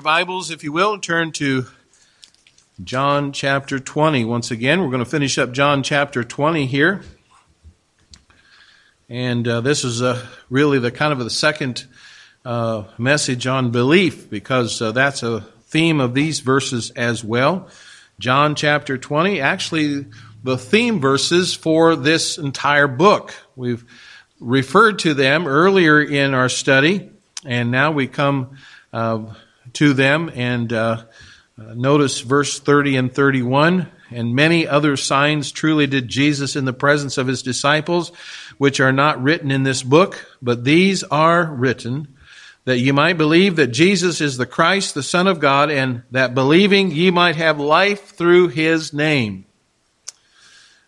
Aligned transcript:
Your 0.00 0.04
Bibles, 0.04 0.50
if 0.50 0.64
you 0.64 0.72
will, 0.72 0.98
turn 0.98 1.30
to 1.32 1.66
John 2.82 3.32
chapter 3.32 3.78
20. 3.78 4.24
Once 4.24 4.50
again, 4.50 4.80
we're 4.80 4.88
going 4.88 5.04
to 5.04 5.10
finish 5.10 5.36
up 5.36 5.52
John 5.52 5.82
chapter 5.82 6.24
20 6.24 6.64
here. 6.64 7.02
And 9.10 9.46
uh, 9.46 9.60
this 9.60 9.84
is 9.84 10.00
uh, 10.00 10.26
really 10.48 10.78
the 10.78 10.90
kind 10.90 11.12
of 11.12 11.18
the 11.18 11.28
second 11.28 11.84
uh, 12.46 12.84
message 12.96 13.46
on 13.46 13.72
belief 13.72 14.30
because 14.30 14.80
uh, 14.80 14.92
that's 14.92 15.22
a 15.22 15.42
theme 15.64 16.00
of 16.00 16.14
these 16.14 16.40
verses 16.40 16.92
as 16.92 17.22
well. 17.22 17.68
John 18.18 18.54
chapter 18.54 18.96
20, 18.96 19.42
actually, 19.42 20.06
the 20.42 20.56
theme 20.56 21.00
verses 21.00 21.52
for 21.52 21.94
this 21.94 22.38
entire 22.38 22.88
book. 22.88 23.34
We've 23.54 23.84
referred 24.40 25.00
to 25.00 25.12
them 25.12 25.46
earlier 25.46 26.00
in 26.00 26.32
our 26.32 26.48
study, 26.48 27.10
and 27.44 27.70
now 27.70 27.92
we 27.92 28.06
come 28.06 28.56
uh, 28.94 29.34
to 29.74 29.92
them. 29.92 30.30
And 30.34 30.72
uh, 30.72 31.04
notice 31.56 32.20
verse 32.20 32.58
30 32.58 32.96
and 32.96 33.14
31. 33.14 33.88
And 34.10 34.34
many 34.34 34.66
other 34.66 34.96
signs 34.96 35.52
truly 35.52 35.86
did 35.86 36.08
Jesus 36.08 36.56
in 36.56 36.64
the 36.64 36.72
presence 36.72 37.16
of 37.16 37.26
his 37.26 37.42
disciples, 37.42 38.10
which 38.58 38.80
are 38.80 38.92
not 38.92 39.22
written 39.22 39.50
in 39.50 39.62
this 39.62 39.82
book, 39.82 40.26
but 40.42 40.64
these 40.64 41.04
are 41.04 41.44
written 41.44 42.16
that 42.64 42.78
ye 42.78 42.92
might 42.92 43.16
believe 43.16 43.56
that 43.56 43.68
Jesus 43.68 44.20
is 44.20 44.36
the 44.36 44.46
Christ, 44.46 44.94
the 44.94 45.02
Son 45.02 45.26
of 45.26 45.40
God, 45.40 45.70
and 45.70 46.02
that 46.10 46.34
believing 46.34 46.90
ye 46.90 47.10
might 47.10 47.36
have 47.36 47.58
life 47.58 48.10
through 48.10 48.48
his 48.48 48.92
name. 48.92 49.46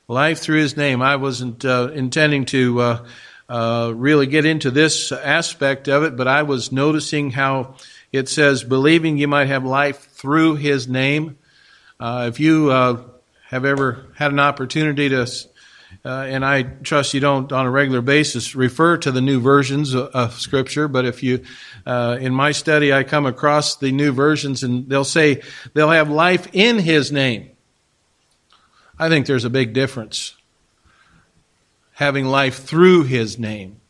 Life 0.07 0.41
through 0.41 0.59
his 0.59 0.77
name. 0.77 1.01
I 1.01 1.17
wasn't 1.17 1.65
uh, 1.65 1.91
intending 1.95 2.45
to 2.47 2.81
uh, 2.81 3.07
uh, 3.49 3.93
really 3.95 4.27
get 4.27 4.45
into 4.45 4.71
this 4.71 5.13
aspect 5.13 5.89
of 5.89 6.03
it, 6.03 6.17
but 6.17 6.29
I 6.29 6.43
was 6.43 6.73
noticing 6.73 7.31
how 7.31 7.77
it 8.13 8.29
says, 8.29 8.63
believing 8.63 9.17
you 9.17 9.27
might 9.27 9.49
have 9.49 9.65
life 9.65 10.11
through 10.13 10.57
his 10.57 10.87
name. 10.87 11.39
Uh, 11.99 12.27
if 12.29 12.39
you 12.39 12.71
uh, 12.71 13.03
have 13.49 13.65
ever 13.65 14.07
had 14.17 14.33
an 14.33 14.39
opportunity 14.39 15.09
to, 15.09 15.23
uh, 16.05 16.09
and 16.09 16.45
I 16.45 16.63
trust 16.63 17.15
you 17.15 17.21
don't 17.21 17.51
on 17.53 17.67
a 17.67 17.71
regular 17.71 18.03
basis, 18.03 18.55
refer 18.55 18.97
to 18.99 19.11
the 19.11 19.21
new 19.21 19.41
versions 19.41 19.95
of, 19.95 20.09
of 20.09 20.41
Scripture, 20.41 20.89
but 20.89 21.05
if 21.05 21.23
you, 21.23 21.45
uh, 21.87 22.19
in 22.21 22.35
my 22.35 22.53
study, 22.53 22.93
I 22.93 23.03
come 23.03 23.27
across 23.27 23.77
the 23.77 23.93
new 23.93 24.13
versions 24.13 24.63
and 24.63 24.89
they'll 24.89 25.05
say 25.05 25.43
they'll 25.75 25.91
have 25.91 26.11
life 26.11 26.49
in 26.53 26.79
his 26.79 27.11
name. 27.11 27.51
I 28.99 29.09
think 29.09 29.27
there's 29.27 29.45
a 29.45 29.51
big 29.51 29.73
difference 29.73 30.37
having 31.93 32.27
life 32.27 32.65
through 32.65 33.05
his 33.05 33.39
name. 33.39 33.82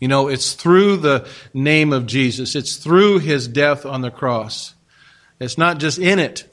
You 0.00 0.08
know, 0.08 0.28
it's 0.28 0.52
through 0.52 0.98
the 0.98 1.28
name 1.54 1.92
of 1.92 2.06
Jesus. 2.06 2.54
It's 2.54 2.76
through 2.76 3.20
his 3.20 3.48
death 3.48 3.86
on 3.86 4.02
the 4.02 4.10
cross. 4.10 4.74
It's 5.40 5.56
not 5.56 5.78
just 5.78 5.98
in 5.98 6.18
it. 6.18 6.44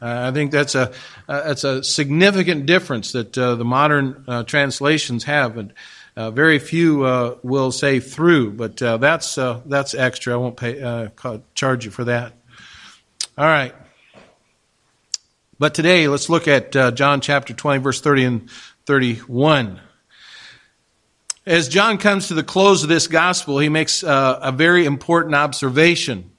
Uh, 0.00 0.28
I 0.28 0.32
think 0.32 0.52
that's 0.52 0.74
a 0.74 0.92
uh, 1.28 1.42
that's 1.48 1.64
a 1.64 1.82
significant 1.82 2.66
difference 2.66 3.12
that 3.12 3.36
uh, 3.36 3.56
the 3.56 3.64
modern 3.64 4.24
uh, 4.28 4.44
translations 4.44 5.24
have, 5.24 5.58
and 5.58 5.72
uh, 6.16 6.30
very 6.30 6.58
few 6.60 7.04
uh, 7.04 7.36
will 7.42 7.72
say 7.72 7.98
through. 7.98 8.52
But 8.52 8.76
that's 8.76 9.34
that's 9.34 9.94
extra. 9.94 10.34
I 10.34 10.36
won't 10.36 10.56
pay 10.56 11.10
charge 11.54 11.84
you 11.84 11.90
for 11.90 12.04
that. 12.04 12.32
All 13.36 13.46
right. 13.46 13.74
But 15.58 15.74
today, 15.74 16.06
let's 16.06 16.30
look 16.30 16.46
at 16.46 16.72
John 16.94 17.20
chapter 17.20 17.52
twenty, 17.52 17.82
verse 17.82 18.00
thirty 18.00 18.24
and 18.24 18.48
thirty-one. 18.86 19.80
As 21.48 21.66
John 21.66 21.96
comes 21.96 22.28
to 22.28 22.34
the 22.34 22.42
close 22.42 22.82
of 22.82 22.90
this 22.90 23.06
gospel, 23.06 23.58
he 23.58 23.70
makes 23.70 24.04
uh, 24.04 24.38
a 24.42 24.52
very 24.52 24.84
important 24.84 25.34
observation. 25.34 26.30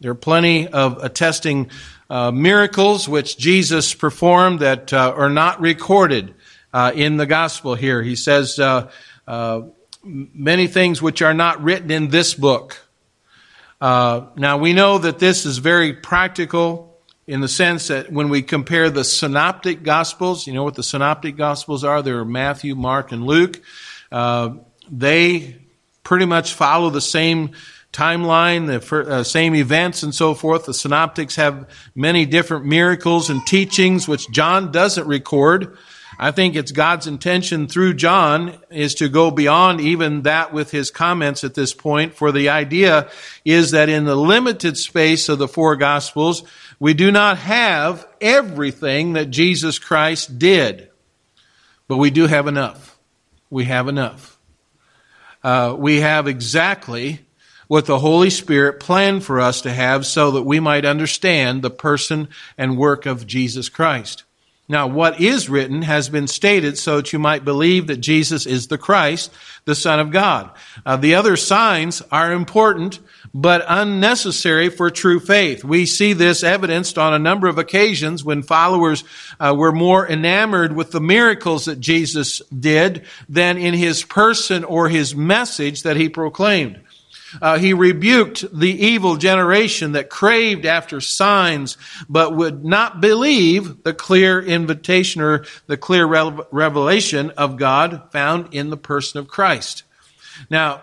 There 0.00 0.10
are 0.10 0.14
plenty 0.14 0.68
of 0.68 1.02
attesting 1.02 1.70
uh, 2.10 2.32
miracles 2.32 3.08
which 3.08 3.38
Jesus 3.38 3.94
performed 3.94 4.60
that 4.60 4.92
uh, 4.92 5.14
are 5.16 5.30
not 5.30 5.62
recorded 5.62 6.34
uh, 6.74 6.92
in 6.94 7.16
the 7.16 7.24
gospel 7.24 7.76
here. 7.76 8.02
He 8.02 8.14
says 8.14 8.58
uh, 8.58 8.90
uh, 9.26 9.62
many 10.04 10.66
things 10.66 11.00
which 11.00 11.22
are 11.22 11.32
not 11.32 11.62
written 11.62 11.90
in 11.90 12.08
this 12.08 12.34
book. 12.34 12.76
now 13.80 14.58
we 14.58 14.74
know 14.74 14.98
that 14.98 15.18
this 15.18 15.46
is 15.46 15.56
very 15.56 15.94
practical 15.94 17.00
in 17.26 17.40
the 17.40 17.48
sense 17.48 17.88
that 17.88 18.12
when 18.12 18.28
we 18.28 18.42
compare 18.42 18.90
the 18.90 19.04
synoptic 19.04 19.82
gospels, 19.82 20.46
you 20.46 20.52
know 20.52 20.64
what 20.64 20.74
the 20.74 20.82
synoptic 20.82 21.38
gospels 21.38 21.84
are? 21.84 22.02
There 22.02 22.18
are 22.18 22.24
Matthew, 22.26 22.74
Mark, 22.74 23.12
and 23.12 23.24
Luke. 23.24 23.62
Uh, 24.10 24.56
they 24.90 25.56
pretty 26.02 26.26
much 26.26 26.54
follow 26.54 26.90
the 26.90 27.00
same 27.00 27.50
timeline, 27.92 28.66
the 28.66 28.96
uh, 29.10 29.22
same 29.22 29.54
events 29.54 30.02
and 30.02 30.14
so 30.14 30.34
forth. 30.34 30.66
The 30.66 30.74
synoptics 30.74 31.36
have 31.36 31.68
many 31.94 32.26
different 32.26 32.66
miracles 32.66 33.30
and 33.30 33.44
teachings 33.46 34.06
which 34.06 34.30
John 34.30 34.70
doesn't 34.70 35.06
record. 35.06 35.76
I 36.18 36.32
think 36.32 36.56
it's 36.56 36.72
God's 36.72 37.06
intention 37.06 37.68
through 37.68 37.94
John 37.94 38.58
is 38.70 38.96
to 38.96 39.08
go 39.08 39.30
beyond 39.30 39.80
even 39.80 40.22
that 40.22 40.52
with 40.52 40.70
his 40.70 40.90
comments 40.90 41.44
at 41.44 41.54
this 41.54 41.72
point. 41.72 42.14
For 42.14 42.32
the 42.32 42.48
idea 42.48 43.10
is 43.44 43.70
that 43.70 43.88
in 43.88 44.04
the 44.04 44.16
limited 44.16 44.76
space 44.76 45.28
of 45.28 45.38
the 45.38 45.46
four 45.46 45.76
gospels, 45.76 46.42
we 46.80 46.94
do 46.94 47.12
not 47.12 47.38
have 47.38 48.06
everything 48.20 49.12
that 49.12 49.30
Jesus 49.30 49.78
Christ 49.78 50.38
did, 50.38 50.88
but 51.86 51.98
we 51.98 52.10
do 52.10 52.26
have 52.26 52.46
enough 52.48 52.87
we 53.50 53.64
have 53.64 53.88
enough. 53.88 54.38
Uh, 55.42 55.74
we 55.78 56.00
have 56.00 56.26
exactly 56.26 57.20
what 57.68 57.86
the 57.86 57.98
Holy 57.98 58.30
Spirit 58.30 58.80
planned 58.80 59.24
for 59.24 59.40
us 59.40 59.60
to 59.60 59.72
have 59.72 60.06
so 60.06 60.30
that 60.32 60.42
we 60.42 60.58
might 60.58 60.84
understand 60.84 61.62
the 61.62 61.70
person 61.70 62.28
and 62.56 62.78
work 62.78 63.06
of 63.06 63.26
Jesus 63.26 63.68
Christ. 63.68 64.24
Now, 64.70 64.86
what 64.86 65.20
is 65.20 65.48
written 65.48 65.82
has 65.82 66.10
been 66.10 66.26
stated 66.26 66.76
so 66.76 66.96
that 66.96 67.12
you 67.12 67.18
might 67.18 67.44
believe 67.44 67.86
that 67.86 67.98
Jesus 67.98 68.44
is 68.44 68.66
the 68.66 68.76
Christ, 68.76 69.32
the 69.64 69.74
Son 69.74 69.98
of 69.98 70.10
God. 70.10 70.50
Uh, 70.84 70.96
the 70.96 71.14
other 71.14 71.36
signs 71.36 72.02
are 72.12 72.32
important, 72.32 72.98
but 73.40 73.64
unnecessary 73.68 74.68
for 74.68 74.90
true 74.90 75.20
faith. 75.20 75.62
We 75.62 75.86
see 75.86 76.12
this 76.12 76.42
evidenced 76.42 76.98
on 76.98 77.14
a 77.14 77.20
number 77.20 77.46
of 77.46 77.56
occasions 77.56 78.24
when 78.24 78.42
followers 78.42 79.04
uh, 79.38 79.54
were 79.56 79.70
more 79.70 80.08
enamored 80.08 80.74
with 80.74 80.90
the 80.90 81.00
miracles 81.00 81.66
that 81.66 81.78
Jesus 81.78 82.42
did 82.46 83.06
than 83.28 83.56
in 83.56 83.74
his 83.74 84.02
person 84.02 84.64
or 84.64 84.88
his 84.88 85.14
message 85.14 85.84
that 85.84 85.96
he 85.96 86.08
proclaimed. 86.08 86.80
Uh, 87.40 87.58
he 87.58 87.74
rebuked 87.74 88.44
the 88.58 88.86
evil 88.86 89.16
generation 89.16 89.92
that 89.92 90.10
craved 90.10 90.66
after 90.66 91.00
signs, 91.00 91.76
but 92.08 92.34
would 92.34 92.64
not 92.64 93.00
believe 93.00 93.84
the 93.84 93.94
clear 93.94 94.40
invitation 94.40 95.22
or 95.22 95.44
the 95.66 95.76
clear 95.76 96.06
revelation 96.06 97.30
of 97.36 97.56
God 97.56 98.10
found 98.10 98.52
in 98.52 98.70
the 98.70 98.76
person 98.76 99.20
of 99.20 99.28
Christ. 99.28 99.84
Now, 100.50 100.82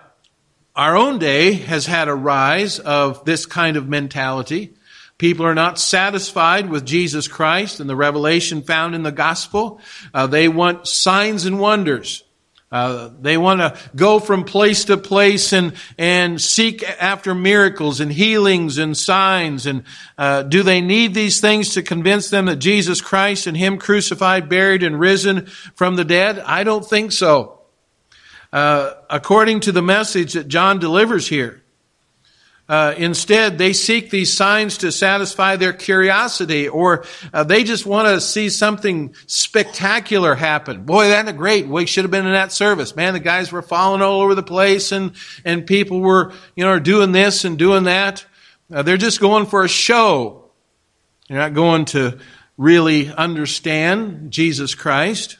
our 0.75 0.97
own 0.97 1.19
day 1.19 1.53
has 1.53 1.85
had 1.85 2.07
a 2.07 2.15
rise 2.15 2.79
of 2.79 3.23
this 3.25 3.45
kind 3.45 3.77
of 3.77 3.87
mentality. 3.87 4.73
People 5.17 5.45
are 5.45 5.55
not 5.55 5.79
satisfied 5.79 6.69
with 6.69 6.85
Jesus 6.85 7.29
Christ 7.29 7.79
and 7.79 7.89
the 7.89 7.95
revelation 7.95 8.61
found 8.61 8.93
in 8.93 9.03
the 9.03 9.11
gospel. 9.11 9.79
Uh, 10.13 10.27
they 10.27 10.49
want 10.49 10.87
signs 10.87 11.45
and 11.45 11.59
wonders. 11.59 12.23
Uh, 12.69 13.09
they 13.21 13.37
want 13.37 13.61
to 13.61 13.77
go 13.95 14.19
from 14.19 14.43
place 14.43 14.85
to 14.85 14.97
place 14.97 15.53
and 15.53 15.73
and 15.97 16.41
seek 16.41 16.83
after 16.83 17.33
miracles 17.33 18.01
and 18.01 18.11
healings 18.11 18.77
and 18.77 18.97
signs. 18.97 19.65
And 19.65 19.83
uh, 20.17 20.43
do 20.43 20.61
they 20.61 20.81
need 20.81 21.13
these 21.13 21.39
things 21.39 21.75
to 21.75 21.83
convince 21.83 22.29
them 22.29 22.47
that 22.47 22.57
Jesus 22.57 22.99
Christ 22.99 23.47
and 23.47 23.55
Him 23.55 23.77
crucified, 23.77 24.49
buried, 24.49 24.83
and 24.83 24.99
risen 24.99 25.45
from 25.75 25.95
the 25.95 26.03
dead? 26.03 26.39
I 26.39 26.65
don't 26.65 26.85
think 26.85 27.13
so. 27.13 27.61
Uh, 28.55 28.93
according 29.09 29.59
to 29.59 29.73
the 29.73 29.81
message 29.81 30.31
that 30.31 30.47
John 30.47 30.79
delivers 30.79 31.27
here, 31.27 31.61
uh, 32.69 32.93
instead, 32.95 33.57
they 33.57 33.73
seek 33.73 34.09
these 34.09 34.31
signs 34.31 34.77
to 34.77 34.93
satisfy 34.93 35.57
their 35.57 35.73
curiosity, 35.73 36.69
or 36.69 37.03
uh, 37.33 37.43
they 37.43 37.65
just 37.65 37.85
want 37.85 38.07
to 38.07 38.21
see 38.21 38.47
something 38.47 39.13
spectacular 39.27 40.35
happen. 40.35 40.85
Boy, 40.85 41.09
that's 41.09 41.33
great. 41.33 41.67
We 41.67 41.85
should 41.85 42.05
have 42.05 42.11
been 42.11 42.25
in 42.25 42.31
that 42.31 42.53
service. 42.53 42.95
Man, 42.95 43.11
the 43.11 43.19
guys 43.19 43.51
were 43.51 43.61
falling 43.61 44.01
all 44.01 44.21
over 44.21 44.35
the 44.35 44.41
place, 44.41 44.93
and 44.93 45.11
and 45.43 45.67
people 45.67 45.99
were, 45.99 46.31
you 46.55 46.63
know, 46.63 46.79
doing 46.79 47.11
this 47.11 47.43
and 47.43 47.59
doing 47.59 47.83
that. 47.83 48.25
Uh, 48.73 48.83
they're 48.83 48.95
just 48.95 49.19
going 49.19 49.47
for 49.47 49.65
a 49.65 49.67
show. 49.67 50.49
They're 51.27 51.39
not 51.39 51.55
going 51.55 51.83
to 51.87 52.19
really 52.57 53.11
understand 53.11 54.31
Jesus 54.31 54.75
Christ. 54.75 55.39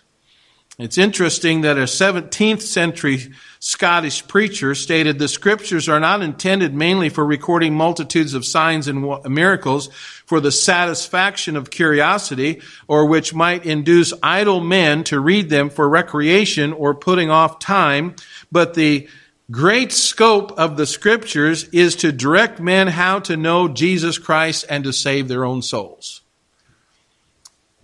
It's 0.78 0.98
interesting 0.98 1.62
that 1.62 1.78
a 1.78 1.84
17th 1.84 2.62
century 2.62 3.32
Scottish 3.60 4.28
preacher 4.28 4.76
stated 4.76 5.18
the 5.18 5.30
scriptures 5.30 5.88
are 5.88 6.02
not 6.02 6.22
intended 6.22 6.76
mainly 6.76 7.08
for 7.08 7.26
recording 7.26 7.74
multitudes 7.74 8.34
of 8.34 8.46
signs 8.46 8.90
and 8.90 9.08
miracles 9.26 9.88
for 10.26 10.42
the 10.42 10.52
satisfaction 10.52 11.56
of 11.56 11.72
curiosity 11.72 12.62
or 12.90 13.06
which 13.06 13.34
might 13.34 13.66
induce 13.66 14.14
idle 14.22 14.60
men 14.60 15.06
to 15.06 15.20
read 15.20 15.50
them 15.50 15.70
for 15.70 15.88
recreation 15.88 16.74
or 16.74 16.94
putting 16.94 17.30
off 17.30 17.58
time, 17.60 18.14
but 18.52 18.74
the 18.74 19.08
great 19.50 19.94
scope 19.94 20.52
of 20.60 20.76
the 20.76 20.86
scriptures 20.86 21.64
is 21.70 21.96
to 21.96 22.12
direct 22.12 22.60
men 22.60 22.88
how 22.88 23.20
to 23.20 23.38
know 23.38 23.70
Jesus 23.70 24.18
Christ 24.18 24.66
and 24.70 24.84
to 24.84 24.92
save 24.92 25.30
their 25.30 25.46
own 25.46 25.62
souls. 25.62 26.22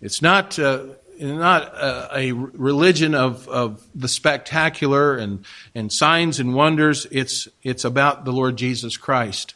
It's 0.01 0.21
not, 0.21 0.57
uh, 0.59 0.85
not 1.21 1.73
a, 1.75 2.17
a 2.17 2.31
religion 2.31 3.15
of, 3.15 3.47
of 3.47 3.85
the 3.93 4.07
spectacular 4.07 5.15
and, 5.15 5.45
and 5.75 5.91
signs 5.91 6.39
and 6.39 6.55
wonders. 6.55 7.05
It's, 7.11 7.47
it's 7.63 7.85
about 7.85 8.25
the 8.25 8.31
Lord 8.31 8.57
Jesus 8.57 8.97
Christ 8.97 9.55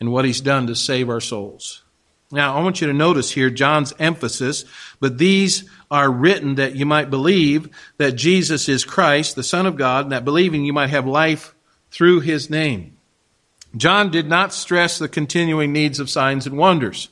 and 0.00 0.12
what 0.12 0.24
he's 0.24 0.40
done 0.40 0.66
to 0.66 0.76
save 0.76 1.08
our 1.08 1.20
souls. 1.20 1.82
Now, 2.30 2.56
I 2.56 2.62
want 2.62 2.80
you 2.80 2.88
to 2.88 2.92
notice 2.92 3.30
here 3.30 3.48
John's 3.48 3.92
emphasis, 3.98 4.64
but 4.98 5.18
these 5.18 5.68
are 5.90 6.10
written 6.10 6.56
that 6.56 6.74
you 6.74 6.84
might 6.84 7.10
believe 7.10 7.68
that 7.98 8.16
Jesus 8.16 8.68
is 8.68 8.84
Christ, 8.84 9.36
the 9.36 9.44
Son 9.44 9.66
of 9.66 9.76
God, 9.76 10.06
and 10.06 10.12
that 10.12 10.24
believing 10.24 10.64
you 10.64 10.72
might 10.72 10.90
have 10.90 11.06
life 11.06 11.54
through 11.92 12.20
his 12.20 12.50
name. 12.50 12.96
John 13.76 14.10
did 14.10 14.26
not 14.26 14.52
stress 14.52 14.98
the 14.98 15.08
continuing 15.08 15.72
needs 15.72 16.00
of 16.00 16.10
signs 16.10 16.46
and 16.46 16.58
wonders, 16.58 17.08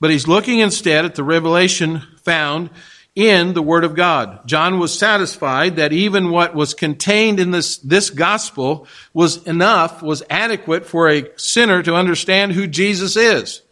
but 0.00 0.10
he's 0.10 0.26
looking 0.26 0.58
instead 0.58 1.04
at 1.04 1.14
the 1.14 1.22
revelation 1.22 2.02
found 2.22 2.70
in 3.14 3.54
the 3.54 3.62
Word 3.62 3.84
of 3.84 3.96
God. 3.96 4.46
John 4.46 4.78
was 4.78 4.96
satisfied 4.96 5.76
that 5.76 5.92
even 5.92 6.30
what 6.30 6.54
was 6.54 6.74
contained 6.74 7.40
in 7.40 7.50
this, 7.50 7.78
this 7.78 8.10
gospel 8.10 8.86
was 9.12 9.46
enough, 9.46 10.02
was 10.02 10.22
adequate 10.30 10.86
for 10.86 11.08
a 11.08 11.30
sinner 11.36 11.82
to 11.82 11.94
understand 11.94 12.52
who 12.52 12.66
Jesus 12.66 13.16
is 13.16 13.62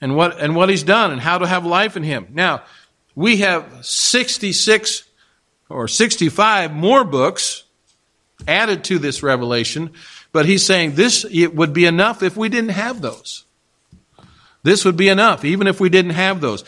and 0.00 0.16
what, 0.16 0.40
and 0.40 0.54
what 0.54 0.68
he's 0.68 0.84
done 0.84 1.10
and 1.10 1.20
how 1.20 1.38
to 1.38 1.46
have 1.46 1.66
life 1.66 1.96
in 1.96 2.02
him. 2.02 2.28
Now, 2.32 2.62
we 3.14 3.38
have 3.38 3.84
66 3.84 5.04
or 5.68 5.88
65 5.88 6.72
more 6.72 7.04
books 7.04 7.64
added 8.46 8.84
to 8.84 8.98
this 8.98 9.22
revelation, 9.22 9.90
but 10.32 10.46
he's 10.46 10.64
saying 10.64 10.94
this 10.94 11.24
it 11.30 11.54
would 11.54 11.72
be 11.72 11.86
enough 11.86 12.22
if 12.22 12.36
we 12.36 12.48
didn't 12.48 12.70
have 12.70 13.00
those. 13.00 13.44
This 14.64 14.84
would 14.84 14.96
be 14.96 15.08
enough, 15.08 15.44
even 15.44 15.68
if 15.68 15.78
we 15.78 15.88
didn't 15.88 16.12
have 16.12 16.40
those. 16.40 16.64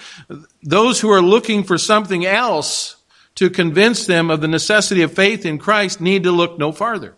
Those 0.62 1.00
who 1.00 1.10
are 1.10 1.22
looking 1.22 1.64
for 1.64 1.78
something 1.78 2.24
else 2.24 2.96
to 3.34 3.50
convince 3.50 4.06
them 4.06 4.30
of 4.30 4.40
the 4.40 4.48
necessity 4.48 5.02
of 5.02 5.12
faith 5.12 5.44
in 5.44 5.58
Christ 5.58 6.00
need 6.00 6.22
to 6.22 6.30
look 6.30 6.58
no 6.58 6.70
farther. 6.70 7.16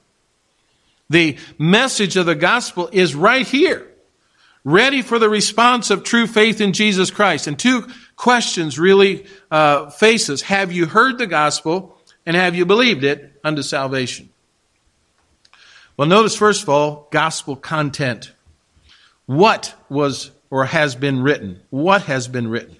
The 1.10 1.36
message 1.58 2.16
of 2.16 2.24
the 2.24 2.34
gospel 2.34 2.88
is 2.92 3.14
right 3.14 3.46
here 3.46 3.88
ready 4.64 5.02
for 5.02 5.18
the 5.18 5.28
response 5.28 5.90
of 5.90 6.04
true 6.04 6.26
faith 6.26 6.60
in 6.60 6.72
Jesus 6.72 7.10
Christ. 7.10 7.46
And 7.46 7.58
two 7.58 7.88
questions 8.16 8.78
really 8.78 9.26
uh. 9.50 9.90
Have 10.44 10.72
you 10.72 10.86
heard 10.86 11.18
the 11.18 11.26
gospel 11.26 11.98
and 12.26 12.36
have 12.36 12.54
you 12.54 12.66
believed 12.66 13.04
it 13.04 13.40
unto 13.42 13.62
salvation? 13.62 14.28
Well, 15.96 16.08
notice 16.08 16.36
first 16.36 16.62
of 16.62 16.68
all, 16.68 17.08
gospel 17.10 17.56
content. 17.56 18.32
What 19.26 19.74
was 19.88 20.30
or 20.50 20.66
has 20.66 20.94
been 20.94 21.22
written? 21.22 21.60
What 21.70 22.02
has 22.02 22.28
been 22.28 22.48
written? 22.48 22.76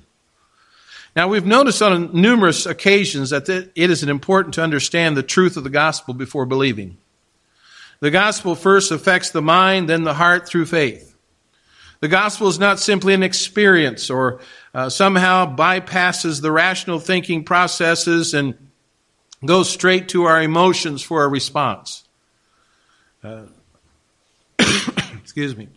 Now, 1.17 1.29
we've 1.29 1.47
noticed 1.47 1.83
on 1.83 2.13
numerous 2.13 2.67
occasions 2.67 3.31
that 3.31 3.49
it 3.49 3.73
is 3.75 4.03
important 4.03 4.55
to 4.55 4.63
understand 4.63 5.17
the 5.17 5.23
truth 5.23 5.57
of 5.57 5.65
the 5.65 5.71
gospel 5.71 6.15
before 6.15 6.47
believing. 6.47 6.97
The 8.01 8.11
gospel 8.11 8.55
first 8.55 8.93
affects 8.93 9.31
the 9.31 9.43
mind, 9.43 9.89
then 9.89 10.05
the 10.05 10.15
heart 10.15 10.49
through 10.49 10.67
faith. 10.67 11.17
The 12.01 12.09
gospel 12.09 12.47
is 12.47 12.61
not 12.61 12.79
simply 12.79 13.15
an 13.15 13.25
experience 13.25 14.09
or 14.09 14.41
uh, 14.73 14.89
somehow 14.89 15.57
bypasses 15.57 16.41
the 16.41 16.53
rational 16.53 17.01
thinking 17.01 17.43
processes 17.43 18.35
and 18.35 18.55
goes 19.45 19.69
straight 19.69 20.09
to 20.11 20.25
our 20.25 20.41
emotions 20.41 21.03
for 21.03 21.25
a 21.25 21.29
response. 21.29 22.05
Uh, 23.25 23.47
excuse 25.21 25.57
me. 25.57 25.69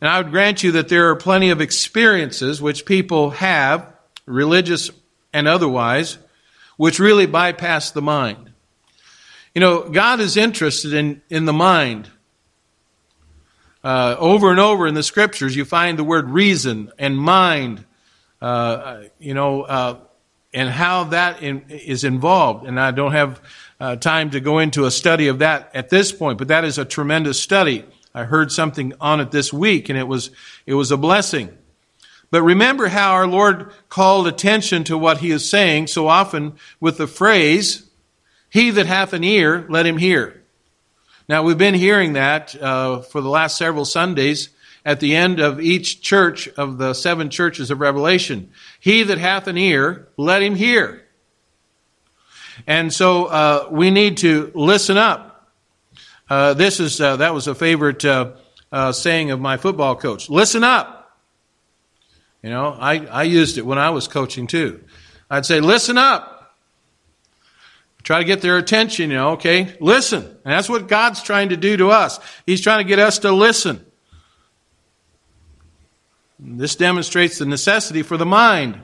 And 0.00 0.10
I 0.10 0.18
would 0.18 0.30
grant 0.30 0.62
you 0.62 0.72
that 0.72 0.88
there 0.88 1.10
are 1.10 1.16
plenty 1.16 1.50
of 1.50 1.60
experiences 1.60 2.60
which 2.60 2.84
people 2.84 3.30
have, 3.30 3.92
religious 4.26 4.90
and 5.32 5.48
otherwise, 5.48 6.18
which 6.76 6.98
really 6.98 7.26
bypass 7.26 7.90
the 7.90 8.02
mind. 8.02 8.52
You 9.54 9.60
know, 9.60 9.88
God 9.88 10.20
is 10.20 10.36
interested 10.36 10.92
in, 10.92 11.22
in 11.30 11.46
the 11.46 11.52
mind. 11.52 12.10
Uh, 13.82 14.16
over 14.18 14.50
and 14.50 14.60
over 14.60 14.86
in 14.86 14.94
the 14.94 15.02
scriptures, 15.02 15.54
you 15.54 15.64
find 15.64 15.98
the 15.98 16.04
word 16.04 16.28
reason 16.28 16.90
and 16.98 17.16
mind, 17.16 17.84
uh, 18.42 19.04
you 19.18 19.32
know, 19.32 19.62
uh, 19.62 19.98
and 20.52 20.68
how 20.68 21.04
that 21.04 21.42
in, 21.42 21.64
is 21.68 22.02
involved. 22.04 22.66
And 22.66 22.80
I 22.80 22.90
don't 22.90 23.12
have 23.12 23.40
uh, 23.78 23.96
time 23.96 24.30
to 24.30 24.40
go 24.40 24.58
into 24.58 24.86
a 24.86 24.90
study 24.90 25.28
of 25.28 25.38
that 25.38 25.70
at 25.74 25.88
this 25.88 26.12
point, 26.12 26.38
but 26.38 26.48
that 26.48 26.64
is 26.64 26.78
a 26.78 26.84
tremendous 26.84 27.40
study. 27.40 27.84
I 28.16 28.24
heard 28.24 28.50
something 28.50 28.94
on 28.98 29.20
it 29.20 29.30
this 29.30 29.52
week, 29.52 29.90
and 29.90 29.98
it 29.98 30.08
was 30.08 30.30
it 30.64 30.72
was 30.72 30.90
a 30.90 30.96
blessing. 30.96 31.56
But 32.30 32.42
remember 32.42 32.88
how 32.88 33.12
our 33.12 33.26
Lord 33.26 33.70
called 33.90 34.26
attention 34.26 34.84
to 34.84 34.96
what 34.96 35.18
He 35.18 35.30
is 35.30 35.48
saying 35.48 35.88
so 35.88 36.08
often 36.08 36.54
with 36.80 36.96
the 36.96 37.06
phrase, 37.06 37.84
"He 38.48 38.70
that 38.70 38.86
hath 38.86 39.12
an 39.12 39.22
ear, 39.22 39.66
let 39.68 39.84
him 39.84 39.98
hear." 39.98 40.42
Now, 41.28 41.42
we've 41.42 41.58
been 41.58 41.74
hearing 41.74 42.14
that 42.14 42.56
uh, 42.60 43.00
for 43.02 43.20
the 43.20 43.28
last 43.28 43.58
several 43.58 43.84
Sundays 43.84 44.48
at 44.82 45.00
the 45.00 45.14
end 45.14 45.38
of 45.38 45.60
each 45.60 46.00
church 46.00 46.48
of 46.56 46.78
the 46.78 46.94
seven 46.94 47.28
churches 47.28 47.70
of 47.70 47.80
Revelation. 47.80 48.50
He 48.80 49.02
that 49.02 49.18
hath 49.18 49.46
an 49.46 49.58
ear, 49.58 50.08
let 50.16 50.40
him 50.40 50.54
hear. 50.54 51.02
And 52.66 52.90
so 52.94 53.26
uh, 53.26 53.68
we 53.70 53.90
need 53.90 54.16
to 54.18 54.52
listen 54.54 54.96
up. 54.96 55.35
Uh, 56.28 56.54
this 56.54 56.80
is 56.80 57.00
uh, 57.00 57.16
that 57.16 57.34
was 57.34 57.46
a 57.46 57.54
favorite 57.54 58.04
uh, 58.04 58.32
uh, 58.72 58.92
saying 58.92 59.30
of 59.30 59.40
my 59.40 59.56
football 59.56 59.94
coach. 59.94 60.28
Listen 60.28 60.64
up. 60.64 61.18
You 62.42 62.50
know, 62.50 62.76
I, 62.78 63.06
I 63.06 63.22
used 63.24 63.58
it 63.58 63.66
when 63.66 63.78
I 63.78 63.90
was 63.90 64.08
coaching 64.08 64.46
too. 64.46 64.84
I'd 65.30 65.46
say, 65.46 65.60
listen 65.60 65.98
up. 65.98 66.56
Try 68.02 68.20
to 68.20 68.24
get 68.24 68.40
their 68.40 68.56
attention, 68.56 69.10
you 69.10 69.16
know, 69.16 69.30
okay? 69.30 69.76
Listen. 69.80 70.22
And 70.22 70.52
that's 70.52 70.68
what 70.68 70.86
God's 70.86 71.22
trying 71.22 71.48
to 71.48 71.56
do 71.56 71.76
to 71.76 71.90
us. 71.90 72.20
He's 72.46 72.60
trying 72.60 72.84
to 72.84 72.88
get 72.88 73.00
us 73.00 73.18
to 73.20 73.32
listen. 73.32 73.84
This 76.38 76.76
demonstrates 76.76 77.38
the 77.38 77.46
necessity 77.46 78.02
for 78.02 78.16
the 78.16 78.26
mind 78.26 78.80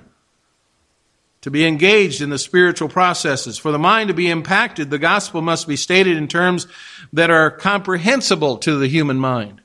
to 1.43 1.50
be 1.50 1.67
engaged 1.67 2.23
in 2.23 2.31
the 2.31 2.39
spiritual 2.39 2.89
processes. 2.89 3.59
For 3.59 3.73
the 3.73 3.79
mind 3.79 4.09
to 4.09 4.15
be 4.15 4.31
impacted, 4.31 4.91
the 4.91 4.99
gospel 4.99 5.43
must 5.43 5.69
be 5.69 5.77
stated 5.77 6.17
in 6.17 6.29
terms 6.29 6.67
that 7.12 7.31
are 7.31 7.50
comprehensible 7.50 8.59
to 8.59 8.79
the 8.79 8.89
human 8.89 9.19
mind. 9.19 9.61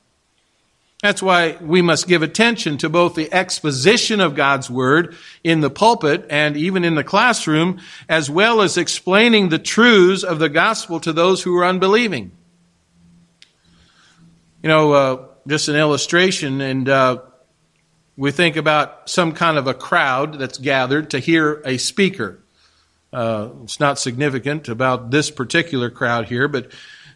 That's 1.03 1.21
why 1.21 1.57
we 1.61 1.83
must 1.83 2.07
give 2.07 2.23
attention 2.23 2.79
to 2.79 2.89
both 2.89 3.13
the 3.13 3.31
exposition 3.31 4.19
of 4.19 4.33
God's 4.33 4.67
Word 4.67 5.15
in 5.43 5.61
the 5.61 5.69
pulpit 5.69 6.25
and 6.31 6.57
even 6.57 6.83
in 6.83 6.95
the 6.95 7.03
classroom, 7.03 7.79
as 8.09 8.31
well 8.31 8.61
as 8.61 8.77
explaining 8.77 9.49
the 9.49 9.59
truths 9.59 10.23
of 10.23 10.39
the 10.39 10.49
gospel 10.49 10.99
to 11.01 11.13
those 11.13 11.43
who 11.43 11.55
are 11.57 11.65
unbelieving. 11.65 12.31
You 14.63 14.69
know, 14.69 14.91
uh, 14.91 15.25
just 15.47 15.67
an 15.67 15.75
illustration, 15.75 16.61
and 16.61 16.89
uh, 16.89 17.19
we 18.17 18.31
think 18.31 18.55
about 18.55 19.07
some 19.09 19.31
kind 19.31 19.57
of 19.57 19.67
a 19.67 19.75
crowd 19.75 20.39
that's 20.39 20.57
gathered 20.57 21.11
to 21.11 21.19
hear 21.19 21.61
a 21.63 21.77
speaker. 21.77 22.39
Uh, 23.13 23.49
it's 23.63 23.79
not 23.79 23.99
significant 23.99 24.67
about 24.67 25.11
this 25.11 25.29
particular 25.29 25.91
crowd 25.91 26.25
here, 26.25 26.47
but 26.47 26.71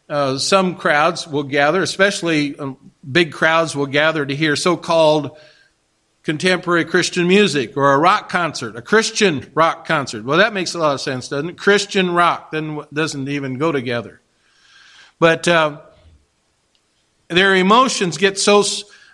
uh, 0.08 0.38
some 0.38 0.76
crowds 0.76 1.28
will 1.28 1.44
gather, 1.44 1.82
especially 1.82 2.58
um, 2.60 2.78
big 3.10 3.34
crowds 3.34 3.76
will 3.76 3.88
gather 3.88 4.26
to 4.26 4.36
hear 4.36 4.56
so 4.56 4.78
called 4.78 5.38
contemporary 6.24 6.86
Christian 6.86 7.28
music 7.28 7.76
or 7.76 7.94
a 7.94 7.98
rock 7.98 8.30
concert, 8.30 8.76
a 8.76 8.82
Christian 8.82 9.50
rock 9.56 9.88
concert. 9.88 10.24
Well, 10.24 10.38
that 10.38 10.54
makes 10.54 10.76
a 10.76 10.80
lot 10.80 10.94
of 10.94 11.02
sense, 11.02 11.30
doesn't 11.30 11.50
it? 11.50 11.58
Christian 11.58 12.12
rock 12.12 12.52
then 12.52 12.82
doesn't 12.94 13.28
even 13.28 13.58
go 13.58 13.72
together. 13.72 14.22
But 15.18 15.48
uh, 15.48 15.82
their 17.28 17.56
emotions 17.56 18.18
get 18.18 18.38
so 18.38 18.64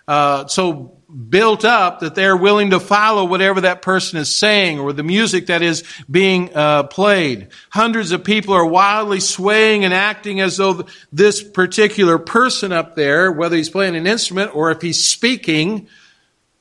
uh, 0.06 0.46
so 0.48 0.97
built 1.08 1.64
up 1.64 2.00
that 2.00 2.14
they're 2.14 2.36
willing 2.36 2.70
to 2.70 2.80
follow 2.80 3.24
whatever 3.24 3.62
that 3.62 3.80
person 3.80 4.18
is 4.18 4.34
saying 4.34 4.78
or 4.78 4.92
the 4.92 5.02
music 5.02 5.46
that 5.46 5.62
is 5.62 5.82
being 6.10 6.54
uh, 6.54 6.82
played. 6.82 7.48
Hundreds 7.70 8.12
of 8.12 8.24
people 8.24 8.52
are 8.52 8.66
wildly 8.66 9.20
swaying 9.20 9.84
and 9.84 9.94
acting 9.94 10.40
as 10.40 10.58
though 10.58 10.84
this 11.10 11.42
particular 11.42 12.18
person 12.18 12.72
up 12.72 12.94
there, 12.94 13.32
whether 13.32 13.56
he's 13.56 13.70
playing 13.70 13.96
an 13.96 14.06
instrument 14.06 14.54
or 14.54 14.70
if 14.70 14.82
he's 14.82 15.02
speaking, 15.02 15.88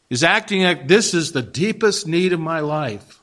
is 0.10 0.24
acting 0.24 0.63
like 0.63 0.88
this 0.88 1.13
is 1.13 1.34
the 1.34 1.42
deepest 1.42 2.08
need 2.08 2.32
of 2.32 2.39
my 2.39 2.62
life. 2.62 3.20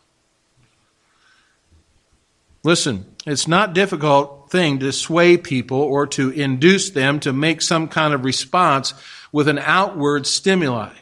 Listen, 2.63 3.07
it's 3.27 3.49
not 3.49 3.73
difficult 3.73 4.51
thing 4.51 4.79
to 4.81 4.93
sway 4.93 5.39
people 5.39 5.81
or 5.81 6.07
to 6.09 6.31
induce 6.31 6.91
them 6.91 7.21
to 7.21 7.33
make 7.33 7.63
some 7.63 7.89
kind 7.89 8.13
of 8.13 8.25
response 8.25 8.93
with 9.33 9.49
an 9.49 9.59
outward 9.59 10.27
stimuli. 10.27 10.93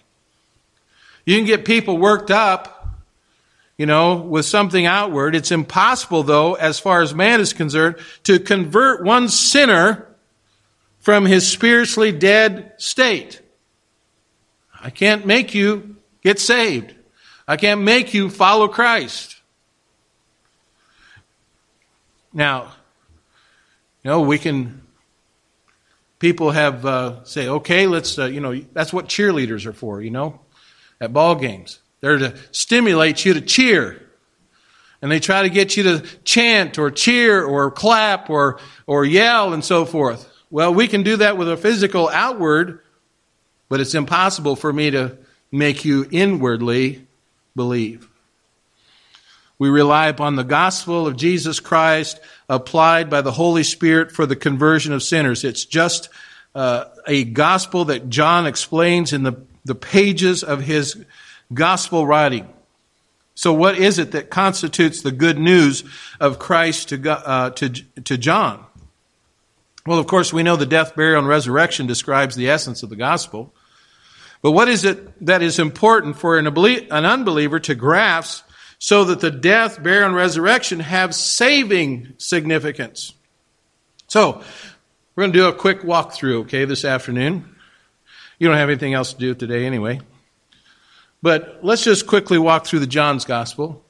You 1.25 1.37
can 1.37 1.47
get 1.47 1.65
people 1.65 1.99
worked 1.99 2.31
up, 2.31 2.89
you 3.77 3.87
know, 3.87 4.17
with 4.17 4.45
something 4.45 4.87
outward. 4.87 5.35
It's 5.35 5.51
impossible, 5.51 6.23
though, 6.23 6.55
as 6.55 6.79
far 6.79 7.03
as 7.03 7.15
man 7.15 7.41
is 7.41 7.53
concerned, 7.53 7.97
to 8.25 8.39
convert 8.39 9.05
one 9.05 9.29
sinner 9.29 10.09
from 11.01 11.25
his 11.25 11.49
spiritually 11.49 12.13
dead 12.13 12.75
state. 12.79 13.41
I 14.81 14.91
can't 14.91 15.27
make 15.27 15.55
you 15.55 15.97
get 16.23 16.39
saved. 16.39 16.95
I 17.47 17.57
can't 17.57 17.83
make 17.83 18.15
you 18.15 18.31
follow 18.31 18.69
Christ. 18.69 19.37
Now, 22.33 22.73
you 24.03 24.11
know, 24.11 24.23
we 24.23 24.39
can, 24.39 24.83
people 26.19 26.51
have, 26.51 26.87
uh, 26.87 27.25
say, 27.25 27.49
okay, 27.49 27.87
let's, 27.87 28.19
uh, 28.19 28.27
you 28.27 28.41
know, 28.41 28.55
that's 28.73 28.93
what 28.93 29.07
cheerleaders 29.07 29.67
are 29.67 29.73
for, 29.73 30.01
you 30.01 30.11
know, 30.11 30.41
at 31.03 31.13
ball 31.13 31.35
games. 31.35 31.81
They're 32.01 32.19
to 32.19 32.37
stimulate 32.53 33.25
you 33.25 33.35
to 33.35 33.41
cheer. 33.41 34.01
And 35.03 35.11
they 35.11 35.19
try 35.19 35.43
to 35.43 35.51
get 35.51 35.77
you 35.77 35.83
to 35.83 36.07
chant 36.23 36.79
or 36.79 36.93
cheer 36.93 37.45
or 37.45 37.73
clap 37.73 38.31
or, 38.31 38.61
or 38.87 39.05
yell 39.05 39.53
and 39.53 39.65
so 39.65 39.85
forth. 39.85 40.33
Well, 40.49 40.73
we 40.73 40.87
can 40.87 41.03
do 41.03 41.17
that 41.17 41.37
with 41.37 41.51
a 41.51 41.57
physical 41.57 42.09
outward, 42.09 42.81
but 43.69 43.81
it's 43.81 43.97
impossible 43.97 44.55
for 44.55 44.73
me 44.73 44.93
to 44.93 45.19
make 45.51 45.85
you 45.85 46.07
inwardly 46.13 47.05
believe. 47.57 48.09
We 49.59 49.71
rely 49.71 50.07
upon 50.07 50.37
the 50.37 50.45
gospel 50.45 51.07
of 51.09 51.17
Jesus 51.17 51.59
Christ 51.59 52.21
applied 52.49 53.11
by 53.11 53.23
the 53.23 53.33
Holy 53.33 53.65
Spirit 53.65 54.13
for 54.13 54.25
the 54.25 54.37
conversion 54.37 54.93
of 54.93 55.03
sinners. 55.03 55.43
It's 55.43 55.65
just 55.65 56.11
uh, 56.55 56.85
a 57.09 57.25
gospel 57.25 57.87
that 57.87 58.09
John 58.09 58.47
explains 58.47 59.13
in 59.13 59.25
the, 59.25 59.35
the 59.65 59.75
pages 59.75 60.43
of 60.43 60.63
his 60.63 61.05
gospel 61.53 62.07
writing. 62.07 62.49
So, 63.35 63.53
what 63.53 63.79
is 63.79 63.99
it 63.99 64.13
that 64.13 64.31
constitutes 64.31 65.03
the 65.03 65.13
good 65.13 65.39
news 65.39 65.85
of 66.21 66.39
Christ 66.39 66.91
to, 66.91 67.11
uh, 67.11 67.51
to, 67.51 67.71
to 67.71 68.19
John? 68.19 68.65
Well, 69.87 69.99
of 69.99 70.07
course, 70.07 70.33
we 70.33 70.43
know 70.43 70.57
the 70.57 70.67
death, 70.67 70.95
burial, 70.95 71.21
and 71.21 71.29
resurrection 71.29 71.87
describes 71.87 72.37
the 72.37 72.51
essence 72.51 72.83
of 72.83 72.91
the 72.91 72.97
gospel. 72.97 73.53
But 74.43 74.53
what 74.53 74.69
is 74.69 74.85
it 74.85 75.25
that 75.25 75.43
is 75.43 75.59
important 75.59 76.17
for 76.17 76.37
an 76.37 76.47
unbeliever 76.47 77.61
to 77.61 77.75
grasp 77.75 78.45
so 78.79 79.05
that 79.05 79.21
the 79.21 79.31
death, 79.31 79.81
burial, 79.81 80.09
and 80.09 80.17
resurrection 80.17 80.81
have 80.81 81.15
saving 81.15 82.15
significance. 82.19 83.13
So, 84.09 84.43
we're 85.15 85.23
going 85.23 85.33
to 85.33 85.39
do 85.39 85.47
a 85.47 85.53
quick 85.53 85.83
walkthrough, 85.83 86.43
okay, 86.43 86.65
this 86.65 86.85
afternoon. 86.85 87.52
You 88.43 88.49
don't 88.49 88.57
have 88.57 88.71
anything 88.71 88.93
else 88.93 89.13
to 89.13 89.19
do 89.21 89.37
today 89.37 89.67
anyway. 89.67 90.01
But 91.23 91.61
let's 91.63 91.85
just 91.85 92.09
quickly 92.09 92.39
walk 92.39 92.67
through 92.67 92.81
the 92.81 92.89
John's 92.89 93.25
Gospel. 93.25 93.85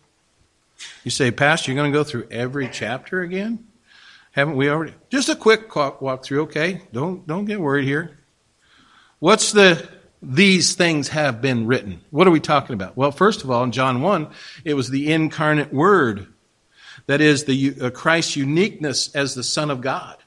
You 1.04 1.10
say, 1.10 1.30
Pastor, 1.30 1.72
you're 1.72 1.80
going 1.80 1.90
to 1.90 1.98
go 1.98 2.04
through 2.04 2.28
every 2.30 2.68
chapter 2.68 3.22
again? 3.22 3.66
Haven't 4.32 4.56
we 4.56 4.68
already? 4.68 4.92
Just 5.08 5.30
a 5.30 5.36
quick 5.36 5.74
walk 5.74 6.22
through, 6.22 6.42
okay? 6.42 6.82
Don't, 6.92 7.26
don't 7.26 7.46
get 7.46 7.62
worried 7.62 7.86
here. 7.86 8.18
What's 9.20 9.52
the 9.52 9.88
these 10.20 10.74
things 10.74 11.08
have 11.08 11.40
been 11.40 11.66
written. 11.66 12.02
What 12.10 12.28
are 12.28 12.30
we 12.30 12.38
talking 12.38 12.74
about? 12.74 12.94
Well, 12.94 13.10
first 13.10 13.44
of 13.44 13.50
all, 13.50 13.64
in 13.64 13.72
John 13.72 14.02
1, 14.02 14.28
it 14.66 14.74
was 14.74 14.90
the 14.90 15.10
incarnate 15.10 15.72
Word. 15.72 16.26
That 17.06 17.22
is, 17.22 17.44
the 17.44 17.74
uh, 17.80 17.88
Christ's 17.90 18.36
uniqueness 18.36 19.14
as 19.14 19.34
the 19.34 19.44
Son 19.44 19.70
of 19.70 19.80
God. 19.80 20.21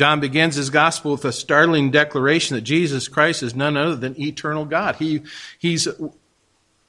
John 0.00 0.20
begins 0.20 0.54
his 0.54 0.70
gospel 0.70 1.12
with 1.12 1.26
a 1.26 1.30
startling 1.30 1.90
declaration 1.90 2.56
that 2.56 2.62
Jesus 2.62 3.06
Christ 3.06 3.42
is 3.42 3.54
none 3.54 3.76
other 3.76 3.96
than 3.96 4.18
eternal 4.18 4.64
God. 4.64 4.96
He, 4.96 5.20
he's, 5.58 5.86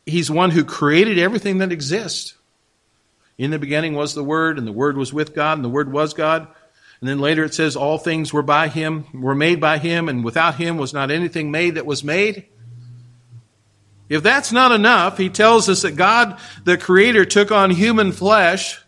he's 0.06 0.32
one 0.32 0.50
who 0.50 0.64
created 0.64 1.20
everything 1.20 1.58
that 1.58 1.74
exists. 1.74 2.36
In 3.38 3.52
the 3.52 3.60
beginning 3.60 3.96
was 3.96 4.14
the 4.14 4.24
Word, 4.24 4.58
and 4.58 4.66
the 4.66 4.72
Word 4.72 4.96
was 4.96 5.12
with 5.12 5.36
God, 5.36 5.58
and 5.58 5.66
the 5.66 5.68
Word 5.68 5.92
was 5.92 6.14
God. 6.14 6.48
And 7.02 7.10
then 7.10 7.20
later 7.20 7.44
it 7.44 7.54
says, 7.54 7.76
All 7.76 7.98
things 7.98 8.32
were 8.32 8.44
by 8.44 8.70
him, 8.70 9.04
were 9.14 9.36
made 9.36 9.60
by 9.60 9.78
him, 9.78 10.08
and 10.08 10.24
without 10.24 10.56
him 10.56 10.78
was 10.78 10.94
not 10.94 11.12
anything 11.12 11.52
made 11.52 11.76
that 11.76 11.86
was 11.86 12.06
made. 12.06 12.46
If 14.08 14.24
that's 14.24 14.54
not 14.54 14.72
enough, 14.72 15.18
he 15.18 15.28
tells 15.28 15.68
us 15.68 15.82
that 15.82 15.98
God, 15.98 16.40
the 16.64 16.78
Creator, 16.78 17.26
took 17.26 17.52
on 17.52 17.72
human 17.72 18.14
flesh 18.14 18.81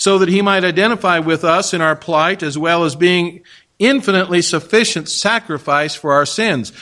so 0.00 0.16
that 0.16 0.30
he 0.30 0.40
might 0.40 0.64
identify 0.64 1.18
with 1.18 1.44
us 1.44 1.74
in 1.74 1.82
our 1.82 1.94
plight 1.94 2.42
as 2.42 2.56
well 2.56 2.84
as 2.84 2.96
being 2.96 3.42
infinitely 3.78 4.40
sufficient 4.40 5.10
sacrifice 5.10 5.94
for 5.94 6.14
our 6.14 6.24
sins. 6.24 6.72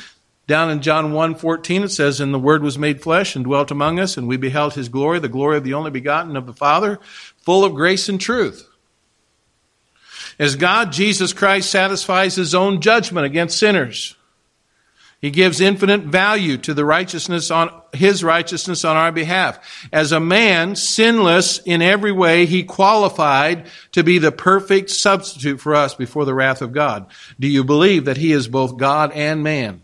Down 0.46 0.70
in 0.70 0.82
John 0.82 1.10
1:14 1.12 1.82
it 1.82 1.88
says 1.88 2.20
and 2.20 2.32
the 2.32 2.38
word 2.38 2.62
was 2.62 2.78
made 2.78 3.02
flesh 3.02 3.34
and 3.34 3.44
dwelt 3.44 3.72
among 3.72 3.98
us 3.98 4.16
and 4.16 4.28
we 4.28 4.37
beheld 4.37 4.75
his 4.75 4.88
glory 4.88 5.18
the 5.18 5.28
glory 5.28 5.56
of 5.56 5.64
the 5.64 5.75
only 5.75 5.90
begotten 5.90 6.37
of 6.37 6.46
the 6.46 6.52
Father 6.52 7.00
full 7.44 7.64
of 7.64 7.75
grace 7.75 8.08
and 8.08 8.20
truth. 8.20 8.68
As 10.38 10.54
God, 10.54 10.92
Jesus 10.92 11.32
Christ 11.32 11.70
satisfies 11.70 12.37
his 12.37 12.54
own 12.54 12.80
judgment 12.80 13.26
against 13.26 13.58
sinners. 13.58 14.14
He 15.20 15.30
gives 15.30 15.60
infinite 15.60 16.02
value 16.02 16.58
to 16.58 16.75
the 16.75 16.84
righteousness 16.84 17.50
on 17.50 17.72
his 17.92 18.22
righteousness 18.22 18.84
on 18.84 18.96
our 18.96 19.10
behalf. 19.10 19.88
As 19.92 20.12
a 20.12 20.20
man, 20.20 20.76
sinless 20.76 21.58
in 21.58 21.82
every 21.82 22.12
way, 22.12 22.46
he 22.46 22.62
qualified 22.62 23.66
to 23.92 24.04
be 24.04 24.18
the 24.18 24.30
perfect 24.30 24.90
substitute 24.90 25.60
for 25.60 25.75
us 25.75 25.94
before 25.94 26.25
the 26.25 26.34
wrath 26.34 26.62
of 26.62 26.72
God. 26.72 27.06
Do 27.40 27.48
you 27.48 27.64
believe 27.64 28.04
that 28.04 28.16
he 28.16 28.30
is 28.30 28.46
both 28.46 28.76
God 28.76 29.10
and 29.12 29.42
man? 29.42 29.82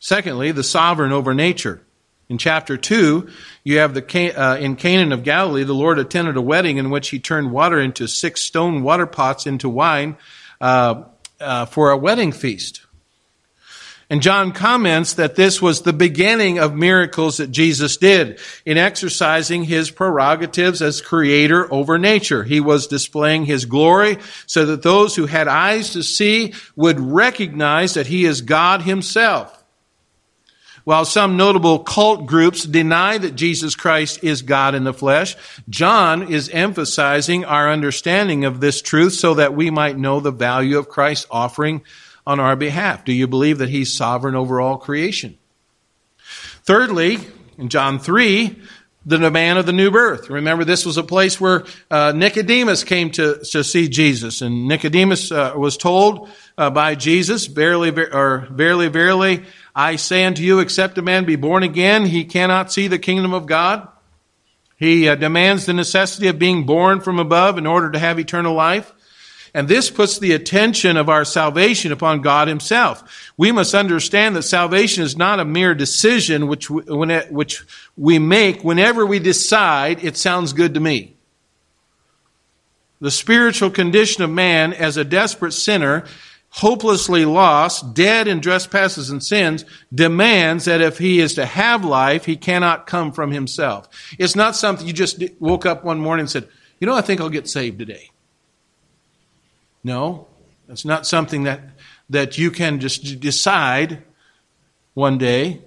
Secondly, 0.00 0.52
the 0.52 0.64
sovereign 0.64 1.12
over 1.12 1.34
nature. 1.34 1.82
In 2.30 2.38
chapter 2.38 2.76
2, 2.76 3.28
you 3.64 3.78
have 3.78 3.94
the 3.94 4.34
uh, 4.34 4.56
in 4.56 4.76
Cana 4.76 5.14
of 5.14 5.24
Galilee, 5.24 5.64
the 5.64 5.74
Lord 5.74 5.98
attended 5.98 6.36
a 6.36 6.42
wedding 6.42 6.76
in 6.76 6.90
which 6.90 7.08
he 7.08 7.18
turned 7.18 7.50
water 7.50 7.80
into 7.80 8.06
six 8.06 8.42
stone 8.42 8.82
water 8.82 9.06
pots 9.06 9.46
into 9.46 9.68
wine 9.68 10.16
uh, 10.60 11.04
uh, 11.40 11.64
for 11.66 11.90
a 11.90 11.96
wedding 11.96 12.32
feast. 12.32 12.82
And 14.10 14.22
John 14.22 14.52
comments 14.52 15.14
that 15.14 15.36
this 15.36 15.60
was 15.60 15.82
the 15.82 15.92
beginning 15.92 16.58
of 16.58 16.74
miracles 16.74 17.36
that 17.36 17.50
Jesus 17.50 17.98
did 17.98 18.40
in 18.64 18.78
exercising 18.78 19.64
his 19.64 19.90
prerogatives 19.90 20.80
as 20.80 21.02
creator 21.02 21.70
over 21.72 21.98
nature. 21.98 22.42
He 22.42 22.60
was 22.60 22.86
displaying 22.86 23.44
his 23.44 23.66
glory 23.66 24.16
so 24.46 24.64
that 24.64 24.82
those 24.82 25.14
who 25.14 25.26
had 25.26 25.46
eyes 25.46 25.92
to 25.92 26.02
see 26.02 26.54
would 26.74 26.98
recognize 26.98 27.94
that 27.94 28.06
he 28.06 28.24
is 28.24 28.40
God 28.40 28.80
himself. 28.80 29.54
While 30.84 31.04
some 31.04 31.36
notable 31.36 31.80
cult 31.80 32.24
groups 32.24 32.64
deny 32.64 33.18
that 33.18 33.34
Jesus 33.34 33.74
Christ 33.74 34.24
is 34.24 34.40
God 34.40 34.74
in 34.74 34.84
the 34.84 34.94
flesh, 34.94 35.36
John 35.68 36.32
is 36.32 36.48
emphasizing 36.48 37.44
our 37.44 37.70
understanding 37.70 38.46
of 38.46 38.60
this 38.60 38.80
truth 38.80 39.12
so 39.12 39.34
that 39.34 39.52
we 39.52 39.68
might 39.68 39.98
know 39.98 40.20
the 40.20 40.30
value 40.30 40.78
of 40.78 40.88
Christ's 40.88 41.26
offering 41.30 41.82
on 42.28 42.38
our 42.38 42.56
behalf. 42.56 43.06
Do 43.06 43.12
you 43.14 43.26
believe 43.26 43.56
that 43.58 43.70
he's 43.70 43.90
sovereign 43.90 44.34
over 44.34 44.60
all 44.60 44.76
creation? 44.76 45.38
Thirdly, 46.62 47.18
in 47.56 47.70
John 47.70 47.98
3, 47.98 48.54
the 49.06 49.16
demand 49.16 49.58
of 49.58 49.64
the 49.64 49.72
new 49.72 49.90
birth. 49.90 50.28
Remember, 50.28 50.62
this 50.62 50.84
was 50.84 50.98
a 50.98 51.02
place 51.02 51.40
where 51.40 51.64
uh, 51.90 52.12
Nicodemus 52.14 52.84
came 52.84 53.10
to, 53.12 53.38
to 53.38 53.64
see 53.64 53.88
Jesus, 53.88 54.42
and 54.42 54.68
Nicodemus 54.68 55.32
uh, 55.32 55.54
was 55.56 55.78
told 55.78 56.28
uh, 56.58 56.68
by 56.68 56.94
Jesus, 56.94 57.46
"Verily, 57.46 57.88
or 57.88 58.46
verily, 58.50 58.88
verily, 58.88 59.44
I 59.74 59.96
say 59.96 60.26
unto 60.26 60.42
you, 60.42 60.58
except 60.58 60.98
a 60.98 61.02
man 61.02 61.24
be 61.24 61.36
born 61.36 61.62
again, 61.62 62.04
he 62.04 62.26
cannot 62.26 62.70
see 62.70 62.88
the 62.88 62.98
kingdom 62.98 63.32
of 63.32 63.46
God. 63.46 63.88
He 64.76 65.08
uh, 65.08 65.14
demands 65.14 65.64
the 65.64 65.72
necessity 65.72 66.28
of 66.28 66.38
being 66.38 66.66
born 66.66 67.00
from 67.00 67.18
above 67.18 67.56
in 67.56 67.66
order 67.66 67.90
to 67.90 67.98
have 67.98 68.18
eternal 68.18 68.54
life. 68.54 68.92
And 69.54 69.68
this 69.68 69.90
puts 69.90 70.18
the 70.18 70.32
attention 70.32 70.96
of 70.96 71.08
our 71.08 71.24
salvation 71.24 71.92
upon 71.92 72.20
God 72.20 72.48
Himself. 72.48 73.32
We 73.36 73.52
must 73.52 73.74
understand 73.74 74.36
that 74.36 74.42
salvation 74.42 75.02
is 75.02 75.16
not 75.16 75.40
a 75.40 75.44
mere 75.44 75.74
decision 75.74 76.46
which 76.48 76.70
we, 76.70 76.82
which 77.30 77.64
we 77.96 78.18
make 78.18 78.62
whenever 78.62 79.06
we 79.06 79.18
decide 79.18 80.04
it 80.04 80.16
sounds 80.16 80.52
good 80.52 80.74
to 80.74 80.80
me. 80.80 81.16
The 83.00 83.10
spiritual 83.10 83.70
condition 83.70 84.24
of 84.24 84.30
man 84.30 84.72
as 84.72 84.96
a 84.96 85.04
desperate 85.04 85.52
sinner 85.52 86.04
hopelessly 86.50 87.24
lost, 87.24 87.94
dead 87.94 88.26
in 88.26 88.40
trespasses 88.40 89.10
and 89.10 89.22
sins, 89.22 89.64
demands 89.94 90.64
that 90.64 90.80
if 90.80 90.98
he 90.98 91.20
is 91.20 91.34
to 91.34 91.46
have 91.46 91.84
life, 91.84 92.24
he 92.24 92.36
cannot 92.36 92.86
come 92.86 93.12
from 93.12 93.30
himself. 93.30 93.88
It's 94.18 94.34
not 94.34 94.56
something 94.56 94.86
you 94.86 94.92
just 94.92 95.22
woke 95.38 95.66
up 95.66 95.84
one 95.84 96.00
morning 96.00 96.22
and 96.22 96.30
said, 96.30 96.48
you 96.80 96.86
know, 96.86 96.94
I 96.94 97.02
think 97.02 97.20
I'll 97.20 97.28
get 97.28 97.48
saved 97.48 97.78
today. 97.78 98.10
No, 99.88 100.26
that's 100.66 100.84
not 100.84 101.06
something 101.06 101.44
that, 101.44 101.62
that 102.10 102.36
you 102.36 102.50
can 102.50 102.78
just 102.78 103.20
decide 103.20 104.02
one 104.92 105.16
day. 105.16 105.62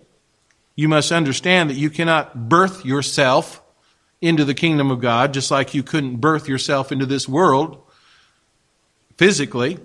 You 0.76 0.88
must 0.88 1.12
understand 1.12 1.72
that 1.72 1.76
you 1.76 1.90
cannot 1.90 2.48
birth 2.48 2.86
yourself 2.86 3.64
into 4.22 4.46
the 4.46 4.54
kingdom 4.54 4.92
of 4.92 5.02
God, 5.02 5.34
just 5.34 5.50
like 5.50 5.74
you 5.74 5.82
couldn't 5.82 6.18
birth 6.18 6.48
yourself 6.48 6.92
into 6.92 7.08
this 7.08 7.28
world 7.28 7.82
physically. 9.18 9.80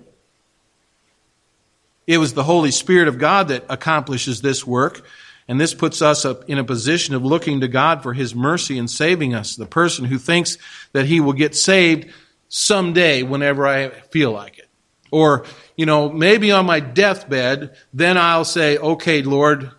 It 2.05 2.19
was 2.19 2.35
the 2.35 2.43
Holy 2.43 2.69
Spirit 2.69 3.07
of 3.07 3.17
God 3.17 3.47
that 3.47 3.65
accomplishes 3.69 4.41
this 4.41 4.67
work. 4.67 5.03
And 5.47 5.59
this 5.59 5.73
puts 5.73 6.03
us 6.03 6.25
up 6.25 6.47
in 6.47 6.59
a 6.59 6.63
position 6.63 7.15
of 7.15 7.25
looking 7.25 7.61
to 7.61 7.67
God 7.67 8.03
for 8.03 8.13
His 8.13 8.35
mercy 8.35 8.77
and 8.77 8.87
saving 8.87 9.33
us. 9.33 9.55
The 9.55 9.65
person 9.65 10.05
who 10.05 10.19
thinks 10.19 10.59
that 10.91 11.07
he 11.07 11.21
will 11.21 11.33
get 11.33 11.55
saved 11.55 12.13
someday 12.49 13.23
whenever 13.23 13.67
I 13.67 13.89
feel 13.89 14.31
like 14.31 14.59
it. 14.59 14.67
Or, 15.11 15.45
you 15.75 15.85
know, 15.85 16.09
maybe 16.09 16.51
on 16.51 16.65
my 16.65 16.79
deathbed, 16.79 17.75
then 17.93 18.17
I'll 18.17 18.45
say, 18.45 18.77
okay, 18.77 19.21
Lord, 19.21 19.71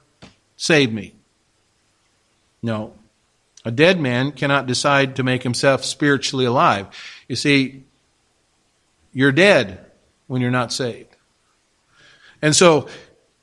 save 0.56 0.92
me. 0.92 1.14
No. 2.62 2.94
A 3.64 3.70
dead 3.70 4.00
man 4.00 4.32
cannot 4.32 4.66
decide 4.66 5.16
to 5.16 5.22
make 5.22 5.42
himself 5.42 5.84
spiritually 5.84 6.46
alive. 6.46 6.86
You 7.28 7.36
see, 7.36 7.84
you're 9.12 9.32
dead 9.32 9.84
when 10.26 10.40
you're 10.40 10.50
not 10.50 10.72
saved. 10.72 11.14
And 12.40 12.54
so, 12.54 12.88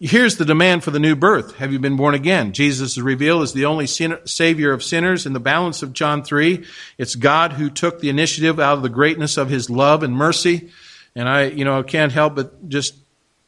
here's 0.06 0.38
the 0.38 0.46
demand 0.46 0.84
for 0.84 0.92
the 0.92 1.00
new 1.00 1.16
birth. 1.16 1.56
Have 1.56 1.74
you 1.74 1.80
been 1.80 1.96
born 1.96 2.14
again? 2.14 2.54
Jesus 2.54 2.92
is 2.92 3.02
revealed 3.02 3.42
as 3.42 3.54
the 3.54 3.66
only 3.66 3.88
savior 3.88 4.72
of 4.72 4.84
sinners 4.84 5.26
in 5.26 5.34
the 5.34 5.40
balance 5.40 5.82
of 5.82 5.94
John 5.94 6.24
3. 6.24 6.64
It's 6.98 7.16
God 7.16 7.54
who 7.54 7.70
took 7.70 8.00
the 8.00 8.10
initiative 8.10 8.60
out 8.60 8.78
of 8.78 8.84
the 8.84 8.90
greatness 8.90 9.38
of 9.38 9.50
his 9.50 9.70
love 9.70 10.04
and 10.04 10.16
mercy. 10.16 10.70
And 11.16 11.28
I, 11.28 11.46
you 11.46 11.66
know, 11.66 11.82
can't 11.82 12.12
help 12.12 12.36
but 12.36 12.70
just 12.70 12.96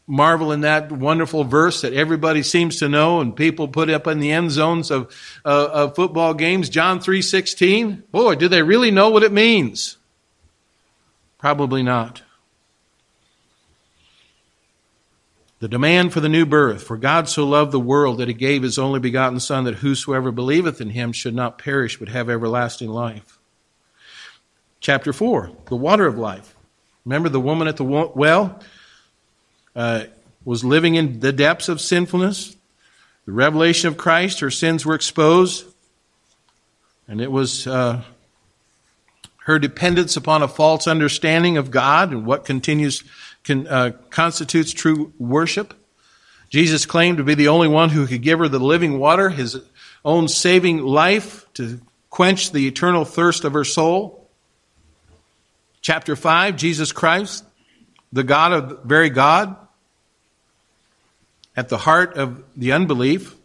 marvel 0.07 0.51
in 0.51 0.61
that 0.61 0.91
wonderful 0.91 1.43
verse 1.43 1.81
that 1.81 1.93
everybody 1.93 2.41
seems 2.41 2.77
to 2.77 2.89
know 2.89 3.19
and 3.19 3.35
people 3.35 3.67
put 3.67 3.89
up 3.89 4.07
in 4.07 4.19
the 4.19 4.31
end 4.31 4.51
zones 4.51 4.89
of, 4.89 5.13
uh, 5.45 5.69
of 5.71 5.95
football 5.95 6.33
games. 6.33 6.69
John 6.69 6.99
3.16. 6.99 8.09
Boy, 8.09 8.35
do 8.35 8.47
they 8.47 8.63
really 8.63 8.89
know 8.89 9.09
what 9.09 9.23
it 9.23 9.31
means? 9.31 9.97
Probably 11.37 11.83
not. 11.83 12.23
The 15.59 15.67
demand 15.67 16.13
for 16.13 16.19
the 16.19 16.29
new 16.29 16.45
birth. 16.45 16.83
For 16.83 16.97
God 16.97 17.27
so 17.27 17.45
loved 17.45 17.71
the 17.71 17.79
world 17.79 18.19
that 18.19 18.27
he 18.27 18.33
gave 18.33 18.61
his 18.61 18.77
only 18.77 18.99
begotten 18.99 19.39
Son, 19.39 19.63
that 19.63 19.75
whosoever 19.75 20.31
believeth 20.31 20.79
in 20.79 20.91
him 20.91 21.11
should 21.11 21.33
not 21.33 21.57
perish, 21.57 21.97
but 21.97 22.09
have 22.09 22.29
everlasting 22.29 22.89
life. 22.89 23.39
Chapter 24.79 25.11
4, 25.11 25.51
the 25.65 25.75
water 25.75 26.05
of 26.05 26.17
life. 26.17 26.55
Remember 27.05 27.29
the 27.29 27.39
woman 27.39 27.67
at 27.67 27.77
the 27.77 27.83
well? 27.83 28.61
Uh, 29.75 30.03
was 30.45 30.63
living 30.63 30.95
in 30.95 31.19
the 31.19 31.33
depths 31.33 31.69
of 31.69 31.81
sinfulness. 31.81 32.55
The 33.25 33.31
revelation 33.31 33.87
of 33.87 33.97
Christ, 33.97 34.39
her 34.39 34.51
sins 34.51 34.85
were 34.85 34.95
exposed. 34.95 35.65
And 37.07 37.19
it 37.19 37.31
was 37.31 37.65
uh, 37.67 38.03
her 39.39 39.59
dependence 39.59 40.15
upon 40.15 40.43
a 40.43 40.47
false 40.47 40.87
understanding 40.87 41.57
of 41.57 41.71
God 41.71 42.11
and 42.11 42.25
what 42.25 42.45
continues 42.45 43.03
uh, 43.49 43.91
constitutes 44.09 44.71
true 44.71 45.13
worship. 45.17 45.73
Jesus 46.49 46.85
claimed 46.85 47.17
to 47.17 47.23
be 47.23 47.35
the 47.35 47.49
only 47.49 47.67
one 47.67 47.89
who 47.89 48.07
could 48.07 48.21
give 48.21 48.39
her 48.39 48.47
the 48.47 48.59
living 48.59 48.99
water, 48.99 49.29
his 49.29 49.59
own 50.05 50.27
saving 50.27 50.79
life 50.79 51.45
to 51.55 51.79
quench 52.09 52.51
the 52.51 52.67
eternal 52.67 53.05
thirst 53.05 53.43
of 53.43 53.53
her 53.53 53.63
soul. 53.63 54.27
Chapter 55.81 56.15
5, 56.15 56.55
Jesus 56.55 56.91
Christ, 56.91 57.43
the 58.11 58.23
God 58.23 58.53
of 58.53 58.83
very 58.83 59.09
God, 59.09 59.55
at 61.55 61.69
the 61.69 61.77
heart 61.77 62.17
of 62.17 62.43
the 62.55 62.71
unbelief 62.71 63.35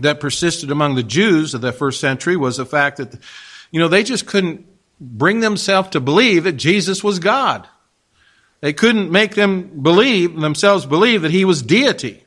that 0.00 0.20
persisted 0.20 0.70
among 0.70 0.94
the 0.94 1.02
Jews 1.02 1.54
of 1.54 1.60
the 1.60 1.72
first 1.72 2.00
century 2.00 2.36
was 2.36 2.56
the 2.56 2.66
fact 2.66 2.96
that, 2.96 3.14
you 3.70 3.78
know, 3.78 3.88
they 3.88 4.02
just 4.02 4.26
couldn't 4.26 4.66
bring 4.98 5.40
themselves 5.40 5.90
to 5.90 6.00
believe 6.00 6.44
that 6.44 6.52
Jesus 6.52 7.04
was 7.04 7.18
God. 7.18 7.68
They 8.62 8.72
couldn't 8.72 9.10
make 9.10 9.34
them 9.34 9.82
believe, 9.82 10.40
themselves 10.40 10.86
believe 10.86 11.22
that 11.22 11.32
he 11.32 11.44
was 11.44 11.62
deity. 11.62 12.24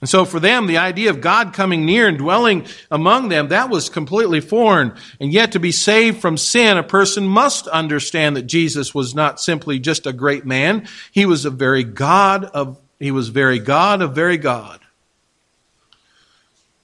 And 0.00 0.08
so 0.08 0.24
for 0.24 0.38
them, 0.40 0.66
the 0.66 0.78
idea 0.78 1.10
of 1.10 1.20
God 1.20 1.52
coming 1.52 1.84
near 1.84 2.06
and 2.06 2.16
dwelling 2.16 2.64
among 2.92 3.28
them, 3.28 3.48
that 3.48 3.68
was 3.68 3.90
completely 3.90 4.40
foreign. 4.40 4.94
And 5.18 5.32
yet 5.32 5.52
to 5.52 5.60
be 5.60 5.72
saved 5.72 6.20
from 6.20 6.38
sin, 6.38 6.78
a 6.78 6.84
person 6.84 7.26
must 7.26 7.66
understand 7.66 8.36
that 8.36 8.44
Jesus 8.44 8.94
was 8.94 9.12
not 9.12 9.40
simply 9.40 9.80
just 9.80 10.06
a 10.06 10.12
great 10.12 10.46
man. 10.46 10.86
He 11.10 11.26
was 11.26 11.44
a 11.44 11.50
very 11.50 11.82
God 11.82 12.44
of, 12.44 12.78
he 13.00 13.10
was 13.10 13.28
very 13.30 13.58
God 13.58 14.00
of 14.00 14.14
very 14.14 14.38
God. 14.38 14.80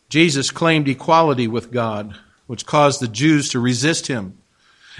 Jesus 0.08 0.50
claimed 0.50 0.88
equality 0.88 1.46
with 1.46 1.70
God, 1.70 2.18
which 2.48 2.66
caused 2.66 3.00
the 3.00 3.08
Jews 3.08 3.48
to 3.50 3.60
resist 3.60 4.08
him. 4.08 4.36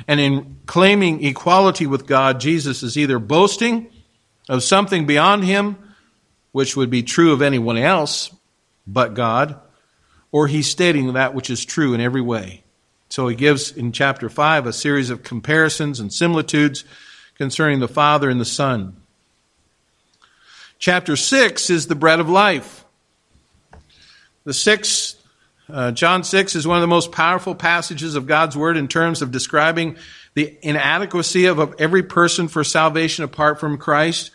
And 0.07 0.21
in 0.21 0.59
claiming 0.67 1.25
equality 1.25 1.87
with 1.87 2.07
God, 2.07 2.41
Jesus 2.41 2.83
is 2.83 2.97
either 2.97 3.19
boasting 3.19 3.89
of 4.49 4.63
something 4.63 5.07
beyond 5.07 5.45
him, 5.45 5.77
which 6.53 6.77
would 6.77 6.91
be 6.91 7.03
true 7.03 7.33
of 7.33 7.43
anyone 7.43 7.79
else 7.79 8.35
but 8.87 9.15
God, 9.15 9.59
or 10.31 10.47
he's 10.47 10.69
stating 10.69 11.13
that 11.13 11.35
which 11.35 11.51
is 11.51 11.65
true 11.65 11.95
in 11.95 12.01
every 12.01 12.21
way. 12.21 12.63
So 13.09 13.29
he 13.29 13.37
gives 13.37 13.73
in 13.73 13.93
chapter 13.93 14.29
5 14.29 14.67
a 14.67 14.73
series 14.73 15.11
of 15.11 15.23
comparisons 15.23 16.01
and 16.01 16.13
similitudes 16.13 16.85
concerning 17.37 17.81
the 17.81 17.89
Father 17.89 18.31
and 18.31 18.41
the 18.41 18.45
Son. 18.45 18.97
Chapter 20.79 21.17
6 21.17 21.71
is 21.71 21.87
the 21.87 21.95
bread 21.95 22.21
of 22.21 22.29
life. 22.29 22.85
The 24.45 24.55
sixth 24.55 25.16
uh, 25.69 25.91
John 25.91 26.23
6 26.23 26.55
is 26.55 26.67
one 26.67 26.77
of 26.77 26.81
the 26.81 26.87
most 26.87 27.11
powerful 27.11 27.55
passages 27.55 28.15
of 28.15 28.27
God's 28.27 28.57
Word 28.57 28.77
in 28.77 28.87
terms 28.87 29.21
of 29.21 29.33
describing 29.33 29.97
the 30.35 30.57
inadequacy 30.63 31.47
of, 31.47 31.59
of 31.59 31.75
every 31.79 32.03
person 32.03 32.47
for 32.47 32.63
salvation 32.63 33.25
apart 33.25 33.59
from 33.59 33.79
Christ, 33.79 34.31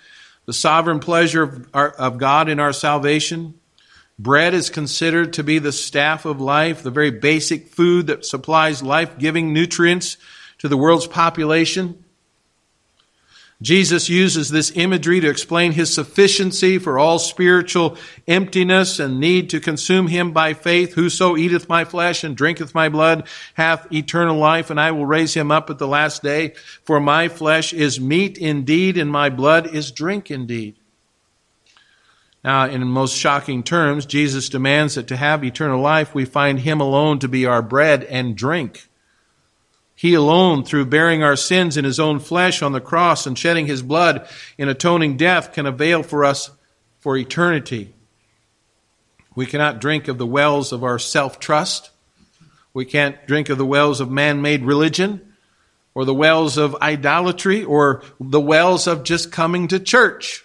the 0.46 0.54
sovereign 0.54 1.00
pleasure 1.00 1.44
of, 1.44 1.70
our, 1.74 1.89
of 1.89 2.17
God 2.17 2.50
in 2.50 2.60
our 2.60 2.74
salvation. 2.74 3.54
Bread 4.20 4.54
is 4.54 4.70
considered 4.70 5.34
to 5.34 5.44
be 5.44 5.60
the 5.60 5.72
staff 5.72 6.26
of 6.26 6.41
life, 6.41 6.84
the 6.84 6.91
very 6.91 7.12
basic 7.12 7.70
food 7.70 8.08
that 8.08 8.26
supplies 8.26 8.84
life 8.84 9.17
giving 9.17 9.54
nutrients 9.54 10.17
to 10.58 10.67
the 10.67 10.78
world's 10.78 11.08
population. 11.08 12.04
Jesus 13.62 14.10
uses 14.10 14.50
this 14.50 14.71
imagery 14.76 15.19
to 15.19 15.30
explain 15.30 15.71
his 15.71 15.93
sufficiency 15.93 16.80
for 16.80 16.97
all 16.97 17.19
spiritual 17.19 17.95
emptiness 18.28 19.00
and 19.00 19.19
need 19.19 19.52
to 19.52 19.60
consume 19.60 20.08
him 20.08 20.32
by 20.32 20.56
faith. 20.56 20.93
Whoso 20.95 21.38
eateth 21.38 21.69
my 21.69 21.86
flesh 21.86 22.24
and 22.24 22.36
drinketh 22.36 22.74
my 22.74 22.89
blood 22.89 23.28
hath 23.54 23.91
eternal 23.93 24.38
life, 24.38 24.71
and 24.71 24.80
I 24.80 24.91
will 24.91 25.06
raise 25.06 25.36
him 25.36 25.52
up 25.52 25.69
at 25.69 25.78
the 25.78 25.88
last 25.88 26.24
day. 26.24 26.56
For 26.84 27.00
my 27.00 27.28
flesh 27.28 27.71
is 27.71 28.00
meat 28.00 28.39
indeed, 28.39 28.97
and 28.97 29.12
my 29.12 29.30
blood 29.30 29.67
is 29.67 29.91
drink 29.91 30.32
indeed. 30.32 30.78
Now, 32.43 32.65
in 32.65 32.84
most 32.88 33.15
shocking 33.15 33.62
terms, 33.62 34.08
Jesus 34.08 34.50
demands 34.50 34.95
that 34.95 35.08
to 35.10 35.17
have 35.17 35.43
eternal 35.43 35.80
life, 35.80 36.15
we 36.15 36.26
find 36.26 36.62
him 36.62 36.82
alone 36.82 37.19
to 37.19 37.28
be 37.28 37.45
our 37.45 37.62
bread 37.62 38.04
and 38.06 38.36
drink. 38.36 38.88
He 40.02 40.16
alone, 40.16 40.64
through 40.64 40.86
bearing 40.86 41.22
our 41.22 41.36
sins 41.36 41.78
in 41.78 41.86
his 41.86 42.00
own 42.00 42.18
flesh 42.18 42.64
on 42.64 42.72
the 42.72 42.82
cross 42.82 43.28
and 43.28 43.38
shedding 43.38 43.68
his 43.68 43.84
blood 43.84 44.28
in 44.58 44.68
atoning 44.68 45.16
death, 45.16 45.54
can 45.54 45.68
avail 45.68 46.02
for 46.02 46.26
us 46.26 46.50
for 47.02 47.16
eternity. 47.16 47.94
We 49.36 49.46
cannot 49.46 49.80
drink 49.80 50.08
of 50.08 50.18
the 50.18 50.26
wells 50.26 50.72
of 50.72 50.84
our 50.84 50.98
self 50.98 51.40
trust. 51.40 51.92
We 52.74 52.84
can't 52.84 53.28
drink 53.28 53.50
of 53.50 53.60
the 53.60 53.66
wells 53.66 54.02
of 54.02 54.10
man 54.10 54.42
made 54.42 54.64
religion 54.64 55.36
or 55.94 56.04
the 56.04 56.16
wells 56.16 56.58
of 56.58 56.76
idolatry 56.82 57.64
or 57.64 58.02
the 58.20 58.42
wells 58.42 58.88
of 58.88 59.04
just 59.04 59.32
coming 59.32 59.68
to 59.68 59.80
church. 59.80 60.44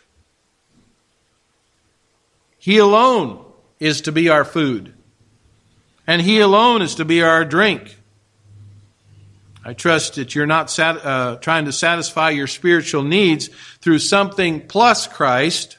He 2.59 2.77
alone 2.77 3.43
is 3.81 4.03
to 4.03 4.13
be 4.13 4.29
our 4.29 4.45
food, 4.45 4.93
and 6.07 6.21
He 6.21 6.41
alone 6.41 6.83
is 6.83 6.97
to 6.97 7.07
be 7.07 7.23
our 7.23 7.43
drink. 7.47 7.97
I 9.67 9.73
trust 9.73 10.15
that 10.15 10.33
you're 10.33 10.47
not 10.47 10.71
sat, 10.71 11.05
uh, 11.05 11.39
trying 11.41 11.65
to 11.65 11.73
satisfy 11.73 12.31
your 12.31 12.47
spiritual 12.47 13.03
needs 13.03 13.49
through 13.81 13.99
something 13.99 14.65
plus 14.65 15.09
Christ, 15.09 15.77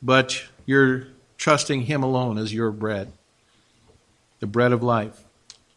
but 0.00 0.44
you're 0.64 1.08
trusting 1.38 1.82
Him 1.82 2.04
alone 2.04 2.38
as 2.38 2.54
your 2.54 2.70
bread, 2.70 3.12
the 4.38 4.46
bread 4.46 4.70
of 4.70 4.84
life. 4.84 5.24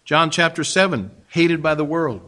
John 0.05 0.29
chapter 0.29 0.63
7, 0.63 1.09
hated 1.29 1.63
by 1.63 1.73
the 1.73 1.83
world. 1.83 2.21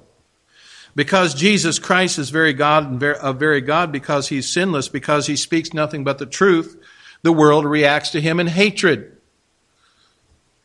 Because 0.95 1.35
Jesus 1.35 1.77
Christ 1.77 2.17
is 2.17 2.31
very 2.31 2.53
God 2.53 2.89
and 2.89 2.99
very, 2.99 3.33
very 3.33 3.61
God, 3.61 3.91
because 3.91 4.27
He's 4.27 4.51
sinless, 4.51 4.87
because 4.87 5.27
He 5.27 5.35
speaks 5.35 5.71
nothing 5.71 6.03
but 6.03 6.17
the 6.17 6.25
truth, 6.25 6.81
the 7.21 7.31
world 7.31 7.63
reacts 7.65 8.09
to 8.09 8.21
Him 8.21 8.39
in 8.39 8.47
hatred. 8.47 9.14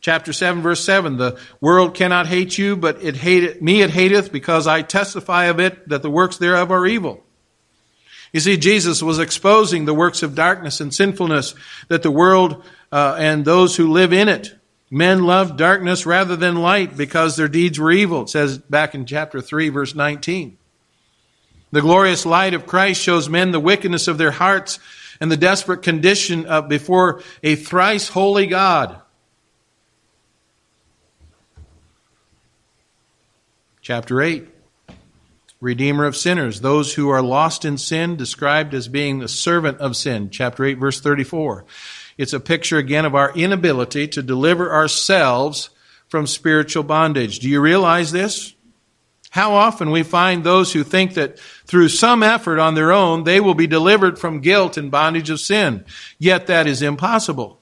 Chapter 0.00 0.32
7 0.32 0.62
verse 0.62 0.82
7, 0.82 1.18
the 1.18 1.38
world 1.60 1.94
cannot 1.94 2.26
hate 2.26 2.56
you, 2.56 2.74
but 2.76 3.02
it 3.02 3.16
hated, 3.16 3.60
me 3.60 3.82
it 3.82 3.90
hateth 3.90 4.32
because 4.32 4.66
I 4.66 4.82
testify 4.82 5.46
of 5.46 5.60
it 5.60 5.88
that 5.88 6.02
the 6.02 6.10
works 6.10 6.38
thereof 6.38 6.70
are 6.70 6.86
evil. 6.86 7.22
You 8.32 8.40
see, 8.40 8.56
Jesus 8.56 9.02
was 9.02 9.18
exposing 9.18 9.84
the 9.84 9.94
works 9.94 10.22
of 10.22 10.34
darkness 10.34 10.80
and 10.80 10.94
sinfulness 10.94 11.54
that 11.88 12.02
the 12.02 12.10
world 12.10 12.64
uh, 12.92 13.16
and 13.18 13.44
those 13.44 13.76
who 13.76 13.92
live 13.92 14.12
in 14.12 14.28
it. 14.28 14.54
Men 14.90 15.24
loved 15.24 15.56
darkness 15.56 16.06
rather 16.06 16.34
than 16.34 16.56
light 16.56 16.96
because 16.96 17.36
their 17.36 17.48
deeds 17.48 17.78
were 17.78 17.92
evil. 17.92 18.22
It 18.22 18.30
says 18.30 18.58
back 18.58 18.94
in 18.94 19.04
chapter 19.06 19.40
3 19.40 19.68
verse 19.68 19.94
19. 19.94 20.56
The 21.72 21.80
glorious 21.80 22.26
light 22.26 22.54
of 22.54 22.66
Christ 22.66 23.00
shows 23.00 23.28
men 23.28 23.52
the 23.52 23.60
wickedness 23.60 24.08
of 24.08 24.18
their 24.18 24.32
hearts 24.32 24.80
and 25.20 25.30
the 25.30 25.36
desperate 25.36 25.82
condition 25.82 26.46
of 26.46 26.68
before 26.68 27.22
a 27.42 27.54
thrice 27.54 28.08
holy 28.08 28.46
God. 28.46 29.00
Chapter 33.82 34.20
8. 34.20 34.46
redeemer 35.60 36.04
of 36.04 36.16
sinners. 36.16 36.60
Those 36.60 36.94
who 36.94 37.08
are 37.08 37.22
lost 37.22 37.64
in 37.64 37.78
sin, 37.78 38.16
described 38.16 38.74
as 38.74 38.88
being 38.88 39.18
the 39.18 39.28
servant 39.28 39.78
of 39.78 39.96
sin. 39.96 40.30
Chapter 40.30 40.64
8, 40.64 40.74
verse 40.74 41.00
34. 41.00 41.64
It's 42.18 42.32
a 42.32 42.40
picture 42.40 42.76
again 42.76 43.04
of 43.04 43.14
our 43.14 43.32
inability 43.32 44.08
to 44.08 44.22
deliver 44.22 44.72
ourselves 44.72 45.70
from 46.08 46.26
spiritual 46.26 46.82
bondage. 46.82 47.38
Do 47.38 47.48
you 47.48 47.60
realize 47.60 48.12
this? 48.12 48.54
How 49.30 49.54
often 49.54 49.90
we 49.90 50.02
find 50.02 50.42
those 50.42 50.72
who 50.72 50.82
think 50.82 51.14
that 51.14 51.38
through 51.38 51.88
some 51.88 52.22
effort 52.22 52.58
on 52.58 52.74
their 52.74 52.92
own 52.92 53.24
they 53.24 53.40
will 53.40 53.54
be 53.54 53.68
delivered 53.68 54.18
from 54.18 54.40
guilt 54.40 54.76
and 54.76 54.90
bondage 54.90 55.30
of 55.30 55.40
sin. 55.40 55.84
Yet 56.18 56.48
that 56.48 56.66
is 56.66 56.82
impossible. 56.82 57.59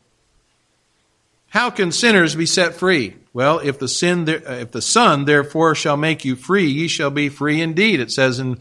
How 1.48 1.70
can 1.70 1.92
sinners 1.92 2.34
be 2.34 2.46
set 2.46 2.74
free? 2.74 3.16
Well, 3.32 3.58
if 3.60 3.78
the 3.78 3.88
sin, 3.88 4.28
if 4.28 4.70
the 4.70 4.82
Son 4.82 5.24
therefore 5.24 5.74
shall 5.74 5.96
make 5.96 6.24
you 6.24 6.36
free, 6.36 6.66
ye 6.66 6.88
shall 6.88 7.10
be 7.10 7.28
free 7.28 7.60
indeed. 7.60 8.00
It 8.00 8.10
says 8.10 8.38
in, 8.38 8.58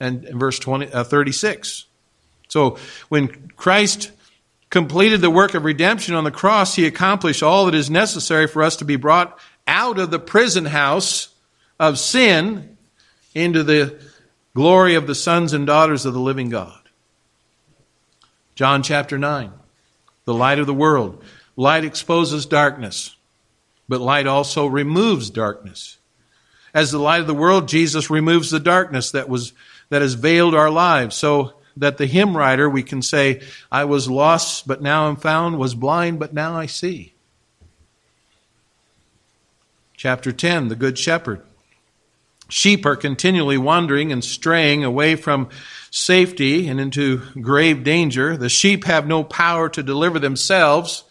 in, 0.00 0.24
in 0.24 0.38
verse 0.38 0.58
20, 0.58 0.92
uh, 0.92 1.04
36. 1.04 1.86
So 2.48 2.78
when 3.08 3.48
Christ 3.56 4.10
completed 4.70 5.20
the 5.20 5.30
work 5.30 5.54
of 5.54 5.64
redemption 5.64 6.14
on 6.14 6.24
the 6.24 6.30
cross, 6.30 6.76
he 6.76 6.86
accomplished 6.86 7.42
all 7.42 7.66
that 7.66 7.74
is 7.74 7.90
necessary 7.90 8.46
for 8.46 8.62
us 8.62 8.76
to 8.76 8.84
be 8.84 8.96
brought 8.96 9.38
out 9.66 9.98
of 9.98 10.10
the 10.10 10.18
prison 10.18 10.64
house 10.64 11.28
of 11.78 11.98
sin 11.98 12.76
into 13.34 13.62
the 13.62 14.00
glory 14.54 14.94
of 14.94 15.06
the 15.06 15.14
sons 15.14 15.52
and 15.52 15.66
daughters 15.66 16.06
of 16.06 16.14
the 16.14 16.20
living 16.20 16.50
God. 16.50 16.78
John 18.54 18.82
chapter 18.82 19.18
9, 19.18 19.52
the 20.24 20.34
light 20.34 20.58
of 20.58 20.66
the 20.66 20.74
world. 20.74 21.22
Light 21.56 21.84
exposes 21.84 22.46
darkness, 22.46 23.16
but 23.88 24.00
light 24.00 24.26
also 24.26 24.66
removes 24.66 25.30
darkness. 25.30 25.98
As 26.72 26.90
the 26.90 26.98
light 26.98 27.20
of 27.20 27.26
the 27.26 27.34
world, 27.34 27.68
Jesus 27.68 28.10
removes 28.10 28.50
the 28.50 28.60
darkness 28.60 29.10
that 29.10 29.28
was 29.28 29.52
that 29.88 30.02
has 30.02 30.14
veiled 30.14 30.54
our 30.54 30.70
lives. 30.70 31.16
So 31.16 31.54
that 31.76 31.98
the 31.98 32.06
hymn 32.06 32.36
writer 32.36 32.68
we 32.68 32.82
can 32.82 33.02
say, 33.02 33.40
I 33.70 33.84
was 33.84 34.08
lost, 34.08 34.66
but 34.66 34.82
now 34.82 35.08
I'm 35.08 35.16
found, 35.16 35.58
was 35.58 35.74
blind, 35.74 36.18
but 36.18 36.34
now 36.34 36.56
I 36.56 36.66
see. 36.66 37.14
Chapter 39.96 40.32
10, 40.32 40.68
the 40.68 40.76
Good 40.76 40.98
Shepherd. 40.98 41.42
Sheep 42.48 42.84
are 42.84 42.96
continually 42.96 43.58
wandering 43.58 44.10
and 44.10 44.24
straying 44.24 44.82
away 44.82 45.14
from 45.14 45.48
safety 45.90 46.68
and 46.68 46.80
into 46.80 47.22
grave 47.40 47.84
danger. 47.84 48.36
The 48.36 48.48
sheep 48.48 48.84
have 48.84 49.06
no 49.06 49.22
power 49.22 49.68
to 49.68 49.82
deliver 49.82 50.18
themselves. 50.18 51.04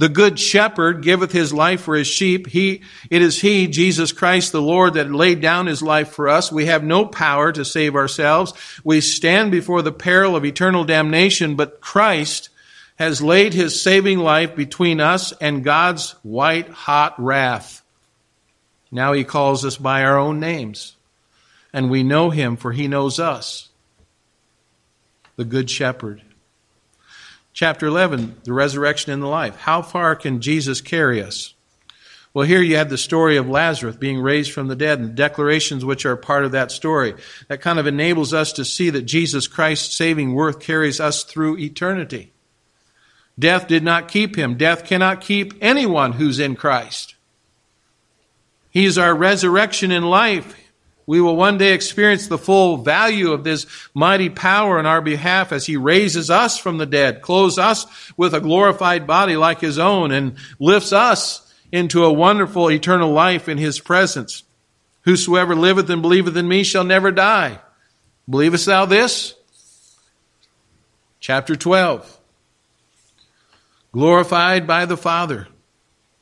The 0.00 0.08
good 0.08 0.38
shepherd 0.38 1.02
giveth 1.02 1.30
his 1.30 1.52
life 1.52 1.82
for 1.82 1.94
his 1.94 2.06
sheep. 2.06 2.46
He, 2.46 2.80
it 3.10 3.20
is 3.20 3.38
he, 3.38 3.66
Jesus 3.66 4.12
Christ 4.12 4.50
the 4.50 4.62
Lord, 4.62 4.94
that 4.94 5.12
laid 5.12 5.42
down 5.42 5.66
his 5.66 5.82
life 5.82 6.12
for 6.12 6.26
us. 6.26 6.50
We 6.50 6.64
have 6.64 6.82
no 6.82 7.04
power 7.04 7.52
to 7.52 7.66
save 7.66 7.94
ourselves. 7.94 8.54
We 8.82 9.02
stand 9.02 9.50
before 9.50 9.82
the 9.82 9.92
peril 9.92 10.36
of 10.36 10.46
eternal 10.46 10.84
damnation, 10.84 11.54
but 11.54 11.82
Christ 11.82 12.48
has 12.96 13.20
laid 13.20 13.52
his 13.52 13.82
saving 13.82 14.20
life 14.20 14.56
between 14.56 15.02
us 15.02 15.32
and 15.32 15.62
God's 15.62 16.12
white 16.22 16.70
hot 16.70 17.14
wrath. 17.18 17.82
Now 18.90 19.12
he 19.12 19.22
calls 19.22 19.66
us 19.66 19.76
by 19.76 20.02
our 20.02 20.16
own 20.16 20.40
names, 20.40 20.96
and 21.74 21.90
we 21.90 22.04
know 22.04 22.30
him 22.30 22.56
for 22.56 22.72
he 22.72 22.88
knows 22.88 23.20
us. 23.20 23.68
The 25.36 25.44
good 25.44 25.68
shepherd. 25.68 26.22
Chapter 27.52 27.86
11, 27.86 28.36
the 28.44 28.52
resurrection 28.52 29.12
and 29.12 29.22
the 29.22 29.26
life. 29.26 29.56
How 29.56 29.82
far 29.82 30.14
can 30.16 30.40
Jesus 30.40 30.80
carry 30.80 31.22
us? 31.22 31.54
Well, 32.32 32.46
here 32.46 32.62
you 32.62 32.76
have 32.76 32.90
the 32.90 32.98
story 32.98 33.36
of 33.36 33.48
Lazarus 33.48 33.96
being 33.96 34.20
raised 34.20 34.52
from 34.52 34.68
the 34.68 34.76
dead 34.76 35.00
and 35.00 35.16
declarations 35.16 35.84
which 35.84 36.06
are 36.06 36.16
part 36.16 36.44
of 36.44 36.52
that 36.52 36.70
story. 36.70 37.14
That 37.48 37.60
kind 37.60 37.80
of 37.80 37.88
enables 37.88 38.32
us 38.32 38.52
to 38.52 38.64
see 38.64 38.88
that 38.90 39.02
Jesus 39.02 39.48
Christ's 39.48 39.96
saving 39.96 40.34
worth 40.34 40.60
carries 40.60 41.00
us 41.00 41.24
through 41.24 41.58
eternity. 41.58 42.32
Death 43.36 43.66
did 43.66 43.82
not 43.82 44.08
keep 44.08 44.36
him. 44.36 44.56
Death 44.56 44.84
cannot 44.84 45.20
keep 45.20 45.54
anyone 45.60 46.12
who's 46.12 46.38
in 46.38 46.54
Christ. 46.54 47.16
He 48.70 48.84
is 48.84 48.96
our 48.96 49.14
resurrection 49.14 49.90
in 49.90 50.04
life. 50.04 50.56
We 51.10 51.20
will 51.20 51.34
one 51.34 51.58
day 51.58 51.72
experience 51.72 52.28
the 52.28 52.38
full 52.38 52.76
value 52.76 53.32
of 53.32 53.42
this 53.42 53.66
mighty 53.94 54.28
power 54.28 54.78
in 54.78 54.86
our 54.86 55.00
behalf 55.00 55.50
as 55.50 55.66
He 55.66 55.76
raises 55.76 56.30
us 56.30 56.56
from 56.56 56.78
the 56.78 56.86
dead, 56.86 57.20
clothes 57.20 57.58
us 57.58 57.84
with 58.16 58.32
a 58.32 58.40
glorified 58.40 59.08
body 59.08 59.34
like 59.34 59.60
His 59.60 59.76
own, 59.76 60.12
and 60.12 60.36
lifts 60.60 60.92
us 60.92 61.52
into 61.72 62.04
a 62.04 62.12
wonderful 62.12 62.70
eternal 62.70 63.10
life 63.10 63.48
in 63.48 63.58
His 63.58 63.80
presence. 63.80 64.44
Whosoever 65.00 65.56
liveth 65.56 65.90
and 65.90 66.00
believeth 66.00 66.36
in 66.36 66.46
me 66.46 66.62
shall 66.62 66.84
never 66.84 67.10
die. 67.10 67.58
Believest 68.28 68.66
thou 68.66 68.84
this? 68.84 69.34
Chapter 71.18 71.56
12. 71.56 72.20
Glorified 73.90 74.64
by 74.64 74.86
the 74.86 74.96
Father. 74.96 75.48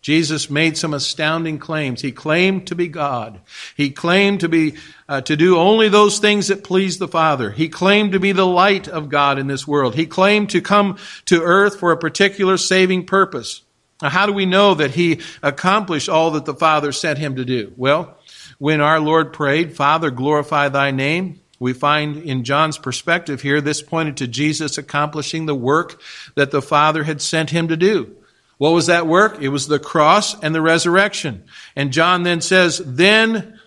Jesus 0.00 0.48
made 0.48 0.78
some 0.78 0.94
astounding 0.94 1.58
claims. 1.58 2.00
He 2.00 2.12
claimed 2.12 2.68
to 2.68 2.74
be 2.74 2.88
God. 2.88 3.40
He 3.76 3.90
claimed 3.90 4.40
to 4.40 4.48
be 4.48 4.76
uh, 5.08 5.22
to 5.22 5.36
do 5.36 5.58
only 5.58 5.88
those 5.88 6.18
things 6.20 6.48
that 6.48 6.64
please 6.64 6.98
the 6.98 7.08
Father. 7.08 7.50
He 7.50 7.68
claimed 7.68 8.12
to 8.12 8.20
be 8.20 8.32
the 8.32 8.46
light 8.46 8.86
of 8.86 9.08
God 9.08 9.38
in 9.38 9.48
this 9.48 9.66
world. 9.66 9.94
He 9.94 10.06
claimed 10.06 10.50
to 10.50 10.60
come 10.60 10.98
to 11.26 11.42
earth 11.42 11.80
for 11.80 11.90
a 11.90 11.98
particular 11.98 12.56
saving 12.56 13.06
purpose. 13.06 13.62
Now, 14.00 14.10
how 14.10 14.26
do 14.26 14.32
we 14.32 14.46
know 14.46 14.74
that 14.74 14.92
he 14.92 15.20
accomplished 15.42 16.08
all 16.08 16.30
that 16.32 16.44
the 16.44 16.54
Father 16.54 16.92
sent 16.92 17.18
him 17.18 17.36
to 17.36 17.44
do? 17.44 17.72
Well, 17.76 18.16
when 18.58 18.80
our 18.80 19.00
Lord 19.00 19.32
prayed, 19.32 19.74
Father, 19.74 20.10
glorify 20.10 20.68
thy 20.68 20.92
name, 20.92 21.40
we 21.58 21.72
find 21.72 22.18
in 22.18 22.44
John's 22.44 22.78
perspective 22.78 23.42
here, 23.42 23.60
this 23.60 23.82
pointed 23.82 24.18
to 24.18 24.28
Jesus 24.28 24.78
accomplishing 24.78 25.46
the 25.46 25.54
work 25.54 26.00
that 26.36 26.52
the 26.52 26.62
Father 26.62 27.02
had 27.02 27.20
sent 27.20 27.50
him 27.50 27.68
to 27.68 27.76
do. 27.76 28.14
What 28.58 28.70
was 28.70 28.86
that 28.86 29.06
work? 29.06 29.40
It 29.40 29.48
was 29.48 29.68
the 29.68 29.78
cross 29.78 30.38
and 30.40 30.54
the 30.54 30.60
resurrection. 30.60 31.44
And 31.74 31.92
John 31.92 32.24
then 32.24 32.40
says, 32.40 32.82
Then 32.84 33.58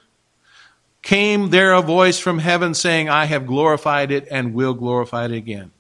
came 1.01 1.49
there 1.49 1.73
a 1.73 1.82
voice 1.82 2.19
from 2.19 2.39
heaven 2.39 2.73
saying, 2.73 3.10
I 3.10 3.25
have 3.25 3.47
glorified 3.47 4.12
it 4.12 4.27
and 4.30 4.54
will 4.54 4.73
glorify 4.73 5.25
it 5.25 5.32
again. 5.32 5.71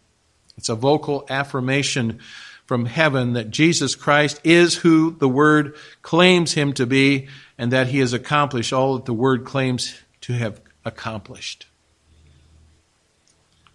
It's 0.57 0.69
a 0.69 0.75
vocal 0.75 1.25
affirmation 1.29 2.19
from 2.65 2.85
heaven 2.85 3.33
that 3.33 3.51
Jesus 3.51 3.95
Christ 3.95 4.39
is 4.45 4.75
who 4.77 5.11
the 5.19 5.27
Word 5.27 5.75
claims 6.01 6.53
him 6.53 6.71
to 6.73 6.85
be 6.85 7.27
and 7.57 7.71
that 7.71 7.87
he 7.87 7.99
has 7.99 8.13
accomplished 8.13 8.71
all 8.71 8.95
that 8.95 9.05
the 9.05 9.13
Word 9.13 9.43
claims 9.43 9.99
to 10.21 10.33
have 10.33 10.61
accomplished. 10.85 11.67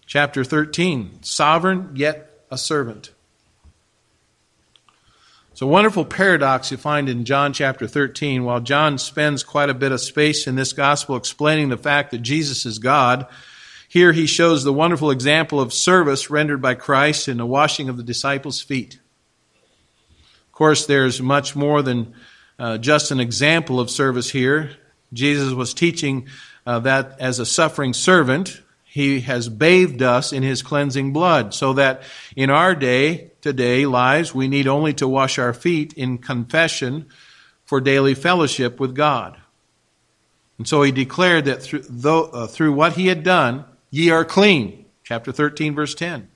Chapter 0.07 0.44
13 0.44 1.22
Sovereign 1.22 1.90
yet 1.94 2.40
a 2.51 2.57
servant. 2.57 3.11
It's 5.57 5.62
a 5.62 5.66
wonderful 5.66 6.05
paradox 6.05 6.71
you 6.71 6.77
find 6.77 7.09
in 7.09 7.25
John 7.25 7.55
chapter 7.55 7.87
13. 7.87 8.45
While 8.45 8.61
John 8.61 8.99
spends 8.99 9.42
quite 9.42 9.71
a 9.71 9.75
bit 9.75 9.90
of 9.90 10.03
space 10.03 10.47
in 10.47 10.55
this 10.55 10.75
gospel 10.75 11.16
explaining 11.16 11.71
the 11.71 11.79
fact 11.79 12.11
that 12.11 12.19
Jesus 12.19 12.66
is 12.66 12.79
God, 12.79 13.27
here 13.88 14.12
he 14.12 14.27
shows 14.27 14.64
the 14.64 14.73
wonderful 14.75 15.11
example 15.11 15.59
of 15.59 15.73
service 15.73 16.29
rendered 16.29 16.61
by 16.61 16.75
Christ 16.75 17.27
in 17.27 17.38
the 17.38 17.47
washing 17.47 17.88
of 17.88 17.97
the 17.97 18.03
disciples' 18.03 18.61
feet. 18.61 18.99
Of 20.45 20.53
course, 20.53 20.85
there's 20.85 21.23
much 21.23 21.57
more 21.57 21.81
than 21.81 22.12
uh, 22.59 22.77
just 22.77 23.11
an 23.11 23.19
example 23.19 23.81
of 23.81 23.90
service 23.90 24.29
here. 24.29 24.73
Jesus 25.14 25.55
was 25.55 25.73
teaching 25.73 26.29
uh, 26.66 26.81
that 26.81 27.19
as 27.19 27.38
a 27.38 27.47
suffering 27.47 27.95
servant, 27.95 28.61
he 28.97 29.21
has 29.21 29.51
bathed 29.51 30.01
us 30.01 30.33
in 30.33 30.43
his 30.43 30.63
cleansing 30.63 31.13
blood, 31.13 31.53
so 31.53 31.75
that 31.75 32.01
in 32.35 32.49
our 32.49 32.75
day, 32.75 33.31
today, 33.43 33.85
lives, 33.85 34.35
we 34.35 34.49
need 34.49 34.67
only 34.67 34.95
to 34.95 35.07
wash 35.07 35.39
our 35.39 35.53
feet 35.53 35.93
in 35.93 36.17
confession 36.17 37.05
for 37.67 37.79
daily 37.79 38.15
fellowship 38.15 38.81
with 38.81 38.95
God. 38.95 39.37
And 40.57 40.67
so 40.67 40.83
he 40.83 40.93
declared 40.93 41.45
that 41.45 41.63
through, 41.63 41.83
though, 41.91 42.23
uh, 42.23 42.47
through 42.47 42.73
what 42.73 42.95
he 42.95 43.09
had 43.09 43.23
done, 43.23 43.67
ye 43.91 44.09
are 44.09 44.25
clean. 44.25 44.87
Chapter 45.05 45.31
13, 45.31 45.75
verse 45.75 45.95
10. 45.95 46.31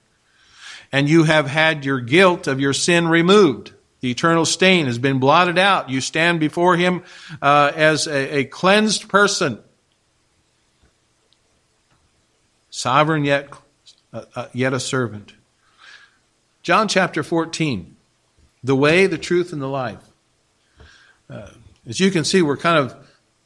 And 0.92 1.08
you 1.08 1.24
have 1.24 1.46
had 1.46 1.86
your 1.86 2.00
guilt 2.00 2.46
of 2.46 2.60
your 2.60 2.74
sin 2.74 3.08
removed. 3.08 3.72
The 4.00 4.10
eternal 4.10 4.44
stain 4.44 4.84
has 4.84 4.98
been 4.98 5.18
blotted 5.18 5.56
out. 5.56 5.88
You 5.88 6.02
stand 6.02 6.40
before 6.40 6.76
him 6.76 7.04
uh, 7.40 7.72
as 7.74 8.06
a, 8.06 8.40
a 8.40 8.44
cleansed 8.44 9.08
person 9.08 9.62
sovereign 12.70 13.24
yet, 13.24 13.50
uh, 14.12 14.24
uh, 14.34 14.46
yet 14.52 14.72
a 14.72 14.80
servant. 14.80 15.34
John 16.62 16.88
chapter 16.88 17.22
14, 17.22 17.96
the 18.62 18.76
way, 18.76 19.06
the 19.06 19.18
truth, 19.18 19.52
and 19.52 19.60
the 19.60 19.68
life. 19.68 20.02
Uh, 21.28 21.50
as 21.86 22.00
you 22.00 22.10
can 22.10 22.24
see, 22.24 22.42
we're 22.42 22.56
kind 22.56 22.78
of 22.78 22.94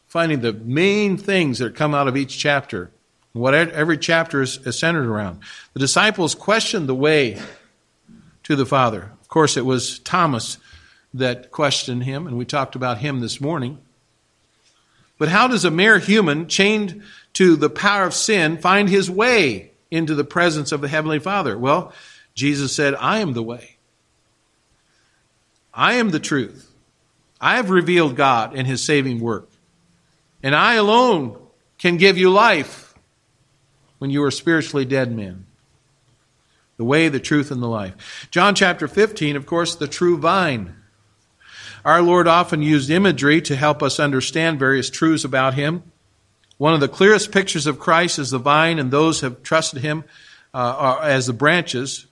finding 0.07 0.41
the 0.41 0.53
main 0.53 1.17
things 1.17 1.59
that 1.59 1.75
come 1.75 1.95
out 1.95 2.09
of 2.09 2.17
each 2.17 2.39
chapter. 2.39 2.91
What 3.33 3.55
every 3.55 3.99
chapter 3.99 4.43
is, 4.43 4.59
is 4.67 4.79
centered 4.79 5.07
around. 5.07 5.41
The 5.73 5.81
disciples 5.81 6.35
questioned 6.35 6.89
the 6.89 6.95
way 6.95 7.41
to 8.45 8.55
the 8.55 8.67
Father. 8.67 9.11
Of 9.21 9.29
course, 9.29 9.57
it 9.57 9.67
was 9.67 9.99
Thomas 10.01 10.59
that 11.13 11.51
questioned 11.51 12.05
him, 12.05 12.27
and 12.27 12.37
we 12.37 12.45
talked 12.45 12.77
about 12.77 12.99
him 12.99 13.21
this 13.21 13.41
morning. 13.41 13.79
But 15.19 15.29
how 15.29 15.49
does 15.49 15.65
a 15.65 15.71
mere 15.71 15.99
human 15.99 16.49
chained 16.49 17.03
to 17.35 17.57
the 17.57 17.71
power 17.71 18.05
of 18.05 18.15
sin 18.15 18.59
find 18.59 18.89
his 18.89 19.11
way 19.11 19.71
into 19.91 20.15
the 20.15 20.25
presence 20.25 20.73
of 20.73 20.81
the 20.81 20.89
Heavenly 20.89 21.19
Father? 21.19 21.57
Well, 21.57 21.93
Jesus 22.35 22.75
said, 22.75 22.95
I 22.95 23.19
am 23.19 23.33
the 23.33 23.43
way. 23.43 23.77
I 25.73 25.95
am 25.95 26.11
the 26.11 26.21
truth. 26.21 26.71
I 27.41 27.57
have 27.57 27.71
revealed 27.71 28.17
God 28.17 28.55
and 28.57 28.67
His 28.67 28.83
saving 28.83 29.21
work. 29.21 29.51
And 30.43 30.55
I 30.55 30.75
alone 30.75 31.37
can 31.79 31.97
give 31.97 32.17
you 32.17 32.31
life 32.31 32.95
when 33.99 34.11
you 34.11 34.23
are 34.23 34.31
spiritually 34.31 34.85
dead 34.85 35.15
men. 35.15 35.47
The 36.77 36.85
way, 36.85 37.09
the 37.09 37.21
truth, 37.21 37.51
and 37.51 37.63
the 37.63 37.69
life. 37.69 38.29
John 38.31 38.55
chapter 38.55 38.89
15, 38.89 39.37
of 39.37 39.47
course, 39.47 39.77
the 39.77 39.87
true 39.87 40.19
vine. 40.19 40.75
Our 41.85 42.03
Lord 42.03 42.27
often 42.27 42.63
used 42.63 42.91
imagery 42.91 43.41
to 43.43 43.55
help 43.55 43.83
us 43.83 44.01
understand 44.01 44.59
various 44.59 44.91
truths 44.91 45.25
about 45.25 45.55
Him. 45.55 45.85
One 46.57 46.75
of 46.75 46.81
the 46.81 46.89
clearest 46.89 47.33
pictures 47.33 47.67
of 47.67 47.79
Christ 47.79 48.19
as 48.19 48.31
the 48.31 48.39
vine 48.39 48.79
and 48.79 48.91
those 48.91 49.21
who 49.21 49.27
have 49.29 49.43
trusted 49.43 49.83
Him 49.83 50.05
uh, 50.53 51.01
as 51.03 51.27
the 51.27 51.33
branches 51.33 52.07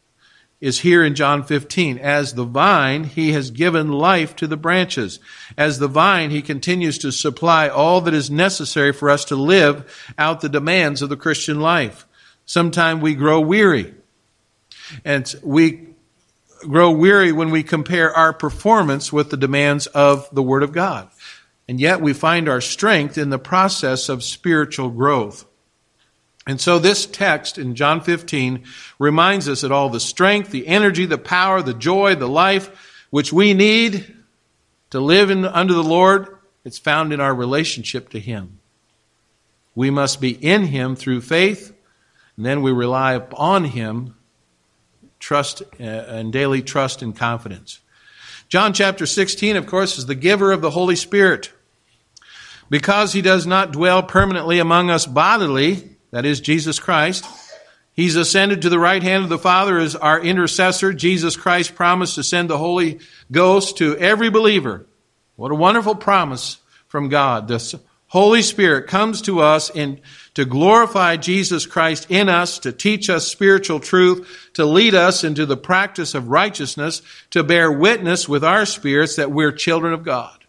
is 0.63 0.81
here 0.81 1.05
in 1.05 1.17
John 1.17 1.43
15. 1.43 1.99
As 1.99 2.35
the 2.35 2.45
vine, 2.45 3.03
he 3.03 3.33
has 3.33 3.51
given 3.51 3.91
life 3.91 4.37
to 4.37 4.47
the 4.47 4.57
branches. 4.57 5.19
As 5.59 5.81
the 5.81 5.89
vine, 5.89 6.31
he 6.31 6.41
continues 6.41 6.99
to 6.99 7.11
supply 7.11 7.69
all 7.69 8.01
that 8.03 8.15
is 8.15 8.31
necessary 8.31 8.93
for 8.93 9.11
us 9.11 9.25
to 9.27 9.37
live 9.37 10.13
out 10.17 10.41
the 10.41 10.49
demands 10.49 11.03
of 11.03 11.09
the 11.09 11.17
Christian 11.17 11.61
life. 11.61 12.07
Sometimes 12.47 13.03
we 13.03 13.17
grow 13.17 13.41
weary. 13.41 13.93
And 15.05 15.35
we 15.43 15.89
grow 16.61 16.93
weary 16.93 17.33
when 17.33 17.51
we 17.51 17.65
compare 17.65 18.15
our 18.15 18.33
performance 18.33 19.13
with 19.13 19.31
the 19.31 19.37
demands 19.37 19.89
of 19.89 20.29
the 20.33 20.45
Word 20.45 20.63
of 20.63 20.73
God. 20.73 21.11
And 21.69 21.81
yet 21.81 22.01
we 22.01 22.13
find 22.13 22.49
our 22.49 22.61
strength 22.61 23.17
in 23.17 23.31
the 23.31 23.39
process 23.39 24.09
of 24.09 24.25
spiritual 24.25 24.91
growth. 24.91 25.47
And 26.47 26.61
so 26.61 26.79
this 26.79 27.07
text 27.07 27.57
in 27.57 27.77
John 27.77 28.01
15 28.01 28.65
reminds 28.99 29.49
us 29.49 29.61
that 29.61 29.71
all 29.71 29.89
the 29.89 30.01
strength, 30.01 30.51
the 30.51 30.67
energy, 30.67 31.07
the 31.07 31.19
power, 31.19 31.63
the 31.63 31.75
joy, 31.75 32.17
the 32.17 32.29
life 32.29 33.05
which 33.11 33.33
we 33.33 33.55
need 33.55 34.13
to 34.91 34.99
live 34.99 35.31
in, 35.31 35.45
under 35.45 35.73
the 35.75 35.85
Lord, 35.85 36.37
it's 36.65 36.79
found 36.79 37.13
in 37.13 37.21
our 37.21 37.35
relationship 37.35 38.09
to 38.11 38.19
Him. 38.19 38.59
We 39.75 39.91
must 39.91 40.21
be 40.21 40.31
in 40.31 40.65
Him 40.65 40.97
through 40.97 41.21
faith, 41.21 41.73
and 42.37 42.45
then 42.45 42.63
we 42.63 42.73
rely 42.73 43.15
upon 43.15 43.65
Him, 43.65 44.17
trust 45.21 45.63
uh, 45.79 45.83
and 45.85 46.33
daily 46.33 46.63
trust 46.63 47.03
and 47.03 47.17
confidence. 47.17 47.81
John 48.53 48.75
chapter 48.75 49.07
16, 49.07 49.57
of 49.57 49.65
course, 49.67 49.97
is 49.97 50.05
the 50.05 50.15
giver 50.15 50.53
of 50.53 50.61
the 50.61 50.69
Holy 50.69 50.95
Spirit. 50.95 51.51
Because 52.69 53.15
He 53.15 53.23
does 53.23 53.47
not 53.47 53.73
dwell 53.73 54.03
permanently 54.03 54.59
among 54.59 54.91
us 54.91 55.07
bodily, 55.07 55.97
that 56.11 56.27
is 56.27 56.39
Jesus 56.39 56.79
Christ. 56.79 57.25
He's 57.95 58.15
ascended 58.15 58.61
to 58.61 58.69
the 58.69 58.79
right 58.79 59.03
hand 59.03 59.25
of 59.25 59.31
the 59.31 59.39
Father 59.39 59.79
as 59.79 59.97
our 59.97 60.21
intercessor. 60.21 60.93
Jesus 60.93 61.35
Christ 61.35 61.75
promised 61.75 62.17
to 62.17 62.23
send 62.23 62.51
the 62.51 62.59
Holy 62.59 63.01
Ghost 63.31 63.79
to 63.79 63.97
every 63.97 64.29
believer. 64.29 64.85
What 65.37 65.51
a 65.51 65.55
wonderful 65.55 65.95
promise 65.95 66.59
from 66.89 67.09
God. 67.09 67.49
The 67.49 67.81
Holy 68.13 68.43
Spirit 68.43 68.89
comes 68.89 69.23
to 69.23 69.41
us 69.41 69.71
in, 69.71 69.99
to 70.35 70.45
glorify 70.45 71.17
Jesus 71.17 71.65
Christ 71.65 72.11
in 72.11 72.29
us, 72.29 72.59
to 72.59 72.71
teach 72.71 73.09
us 73.09 73.27
spiritual 73.27 73.81
truth, 73.81 74.51
to 74.53 74.67
lead 74.67 74.95
us 74.95 75.25
into 75.25 75.47
the 75.47 75.57
practice 75.57 76.15
of 76.15 76.29
righteousness, 76.29 77.01
to 77.31 77.43
bear 77.43 77.73
witness 77.73 78.29
with 78.29 78.45
our 78.45 78.67
spirits 78.67 79.17
that 79.17 79.33
we're 79.33 79.51
children 79.51 79.95
of 79.95 80.05
God. 80.05 80.45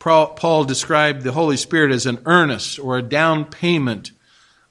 Paul 0.00 0.64
described 0.64 1.22
the 1.22 1.30
Holy 1.30 1.56
Spirit 1.56 1.92
as 1.92 2.04
an 2.04 2.18
earnest 2.26 2.80
or 2.80 2.98
a 2.98 3.02
down 3.02 3.44
payment 3.44 4.10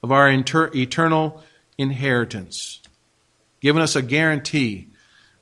of 0.02 0.12
our 0.12 0.28
inter- 0.28 0.70
eternal 0.74 1.42
inheritance, 1.78 2.82
giving 3.62 3.80
us 3.80 3.96
a 3.96 4.02
guarantee 4.02 4.88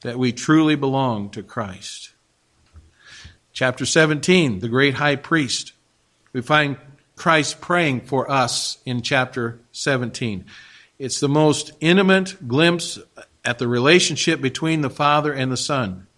that 0.02 0.20
we 0.20 0.30
truly 0.30 0.76
belong 0.76 1.30
to 1.30 1.42
Christ. 1.42 2.13
Chapter 3.54 3.86
17, 3.86 4.58
the 4.58 4.68
great 4.68 4.94
high 4.94 5.14
priest. 5.14 5.74
We 6.32 6.40
find 6.40 6.76
Christ 7.14 7.60
praying 7.60 8.00
for 8.00 8.28
us 8.28 8.78
in 8.84 9.00
chapter 9.00 9.60
17. 9.70 10.44
It's 10.98 11.20
the 11.20 11.28
most 11.28 11.70
intimate 11.78 12.48
glimpse 12.48 12.98
at 13.44 13.60
the 13.60 13.68
relationship 13.68 14.40
between 14.40 14.80
the 14.80 14.90
Father 14.90 15.32
and 15.32 15.52
the 15.52 15.56
Son. 15.56 16.08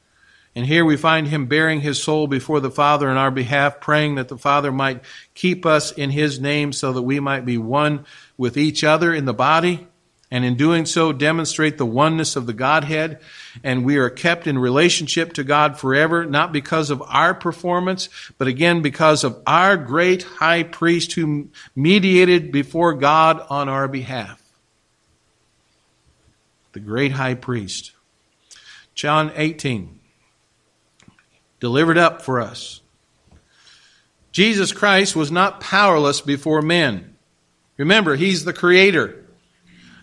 And 0.55 0.64
here 0.64 0.83
we 0.83 0.96
find 0.96 1.29
him 1.29 1.44
baring 1.44 1.83
his 1.83 2.03
soul 2.03 2.27
before 2.27 2.61
the 2.61 2.70
Father 2.70 3.11
in 3.11 3.18
our 3.18 3.31
behalf, 3.31 3.83
praying 3.83 4.14
that 4.14 4.29
the 4.29 4.38
Father 4.38 4.72
might 4.72 5.05
keep 5.35 5.66
us 5.66 5.92
in 5.92 6.09
his 6.09 6.40
name 6.40 6.72
so 6.72 6.94
that 6.94 7.03
we 7.03 7.20
might 7.20 7.44
be 7.44 7.59
one 7.59 8.07
with 8.38 8.57
each 8.57 8.83
other 8.83 9.12
in 9.12 9.27
the 9.27 9.35
body, 9.35 9.87
and 10.37 10.44
in 10.44 10.55
doing 10.55 10.85
so 10.85 11.14
demonstrate 11.14 11.79
the 11.79 11.87
oneness 11.87 12.37
of 12.37 12.44
the 12.44 12.53
Godhead. 12.53 13.20
And 13.64 13.87
we 13.87 13.96
are 13.96 14.11
kept 14.11 14.46
in 14.46 14.59
relationship 14.59 15.33
to 15.33 15.44
God 15.44 15.79
forever, 15.79 16.27
not 16.27 16.53
because 16.53 16.90
of 16.90 17.03
our 17.07 17.33
performance, 17.33 18.11
but 18.37 18.46
again 18.46 18.83
because 18.83 19.25
of 19.25 19.42
our 19.46 19.79
great 19.79 20.25
high 20.25 20.62
priest 20.62 21.14
who 21.14 21.49
mediated 21.75 22.53
before 22.53 22.92
God 22.92 23.46
on 23.49 23.70
our 23.70 23.88
behalf. 23.88 24.42
The 26.72 26.81
great 26.81 27.12
high 27.12 27.33
priest. 27.33 27.92
John 28.94 29.33
18 29.37 29.99
delivered 31.61 31.96
up 31.96 32.20
for 32.20 32.42
us. 32.42 32.83
Jesus 34.33 34.70
Christ 34.70 35.16
was 35.16 35.33
not 35.33 35.62
powerless 35.62 36.20
before 36.20 36.61
men. 36.61 37.16
Remember, 37.79 38.16
He's 38.16 38.44
the 38.44 38.53
Creator. 38.53 39.22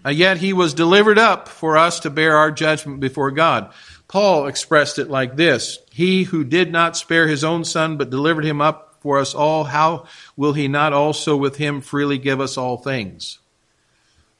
Uh, 0.05 0.09
yet 0.09 0.37
He 0.37 0.53
was 0.53 0.73
delivered 0.73 1.17
up 1.17 1.47
for 1.47 1.77
us 1.77 2.01
to 2.01 2.09
bear 2.09 2.37
our 2.37 2.51
judgment 2.51 2.99
before 2.99 3.31
God. 3.31 3.73
Paul 4.07 4.47
expressed 4.47 4.99
it 4.99 5.09
like 5.09 5.35
this 5.35 5.79
He 5.91 6.23
who 6.23 6.43
did 6.43 6.71
not 6.71 6.97
spare 6.97 7.27
His 7.27 7.43
own 7.43 7.63
Son, 7.63 7.97
but 7.97 8.09
delivered 8.09 8.45
Him 8.45 8.61
up 8.61 8.97
for 8.99 9.19
us 9.19 9.35
all, 9.35 9.65
how 9.65 10.05
will 10.37 10.53
He 10.53 10.69
not 10.69 10.93
also 10.93 11.35
with 11.35 11.57
Him 11.57 11.81
freely 11.81 12.17
give 12.17 12.39
us 12.39 12.57
all 12.57 12.77
things? 12.77 13.39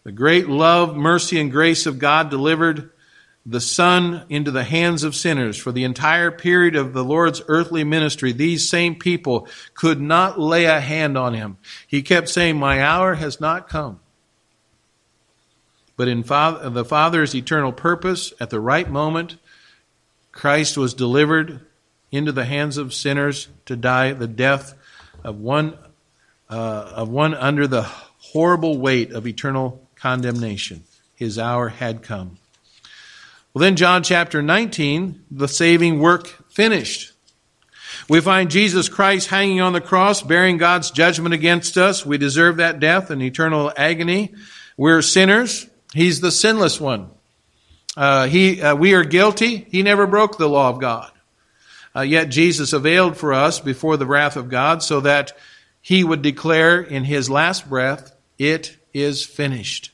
The 0.03 0.11
great 0.11 0.47
love, 0.47 0.95
mercy, 0.95 1.39
and 1.39 1.51
grace 1.51 1.85
of 1.85 1.99
God 1.99 2.29
delivered 2.29 2.89
the 3.45 3.61
Son 3.61 4.25
into 4.29 4.51
the 4.51 4.63
hands 4.63 5.03
of 5.03 5.15
sinners. 5.15 5.57
For 5.57 5.71
the 5.71 5.83
entire 5.83 6.31
period 6.31 6.75
of 6.75 6.93
the 6.93 7.03
Lord's 7.03 7.41
earthly 7.47 7.83
ministry, 7.83 8.31
these 8.31 8.69
same 8.69 8.95
people 8.95 9.47
could 9.73 9.99
not 9.99 10.39
lay 10.39 10.65
a 10.65 10.79
hand 10.79 11.17
on 11.17 11.33
him. 11.33 11.57
He 11.87 12.01
kept 12.01 12.29
saying, 12.29 12.57
My 12.57 12.81
hour 12.81 13.15
has 13.15 13.41
not 13.41 13.67
come. 13.67 13.99
But 16.03 16.09
in 16.09 16.23
the 16.73 16.83
Father's 16.83 17.33
eternal 17.33 17.71
purpose, 17.71 18.33
at 18.37 18.49
the 18.49 18.59
right 18.59 18.89
moment, 18.89 19.37
Christ 20.33 20.77
was 20.77 20.93
delivered 20.93 21.61
into 22.11 22.33
the 22.33 22.43
hands 22.43 22.75
of 22.75 22.93
sinners 22.93 23.47
to 23.67 23.77
die 23.77 24.11
the 24.11 24.27
death 24.27 24.73
of 25.23 25.39
one, 25.39 25.77
uh, 26.49 26.91
of 26.93 27.07
one 27.07 27.33
under 27.33 27.67
the 27.67 27.83
horrible 27.83 28.79
weight 28.79 29.13
of 29.13 29.25
eternal 29.25 29.81
condemnation. 29.95 30.83
His 31.15 31.39
hour 31.39 31.69
had 31.69 32.03
come. 32.03 32.37
Well, 33.53 33.61
then, 33.61 33.77
John 33.77 34.03
chapter 34.03 34.41
19, 34.41 35.23
the 35.31 35.47
saving 35.47 36.01
work 36.01 36.27
finished. 36.51 37.13
We 38.09 38.19
find 38.19 38.51
Jesus 38.51 38.89
Christ 38.89 39.29
hanging 39.29 39.61
on 39.61 39.71
the 39.71 39.79
cross, 39.79 40.21
bearing 40.21 40.57
God's 40.57 40.91
judgment 40.91 41.33
against 41.33 41.77
us. 41.77 42.05
We 42.05 42.17
deserve 42.17 42.57
that 42.57 42.81
death 42.81 43.09
and 43.09 43.21
eternal 43.23 43.71
agony. 43.77 44.33
We're 44.75 45.01
sinners. 45.01 45.69
He's 45.93 46.21
the 46.21 46.31
sinless 46.31 46.79
one. 46.79 47.09
Uh, 47.95 48.27
he, 48.27 48.61
uh, 48.61 48.75
we 48.75 48.93
are 48.93 49.03
guilty. 49.03 49.67
He 49.69 49.83
never 49.83 50.07
broke 50.07 50.37
the 50.37 50.49
law 50.49 50.69
of 50.69 50.79
God. 50.79 51.11
Uh, 51.95 52.01
yet 52.01 52.29
Jesus 52.29 52.73
availed 52.73 53.17
for 53.17 53.33
us 53.33 53.59
before 53.59 53.97
the 53.97 54.07
wrath 54.07 54.35
of 54.35 54.49
God 54.49 54.81
so 54.81 55.01
that 55.01 55.37
he 55.81 56.03
would 56.03 56.21
declare 56.21 56.81
in 56.81 57.03
his 57.03 57.29
last 57.29 57.69
breath, 57.69 58.15
It 58.39 58.77
is 58.93 59.23
finished. 59.23 59.91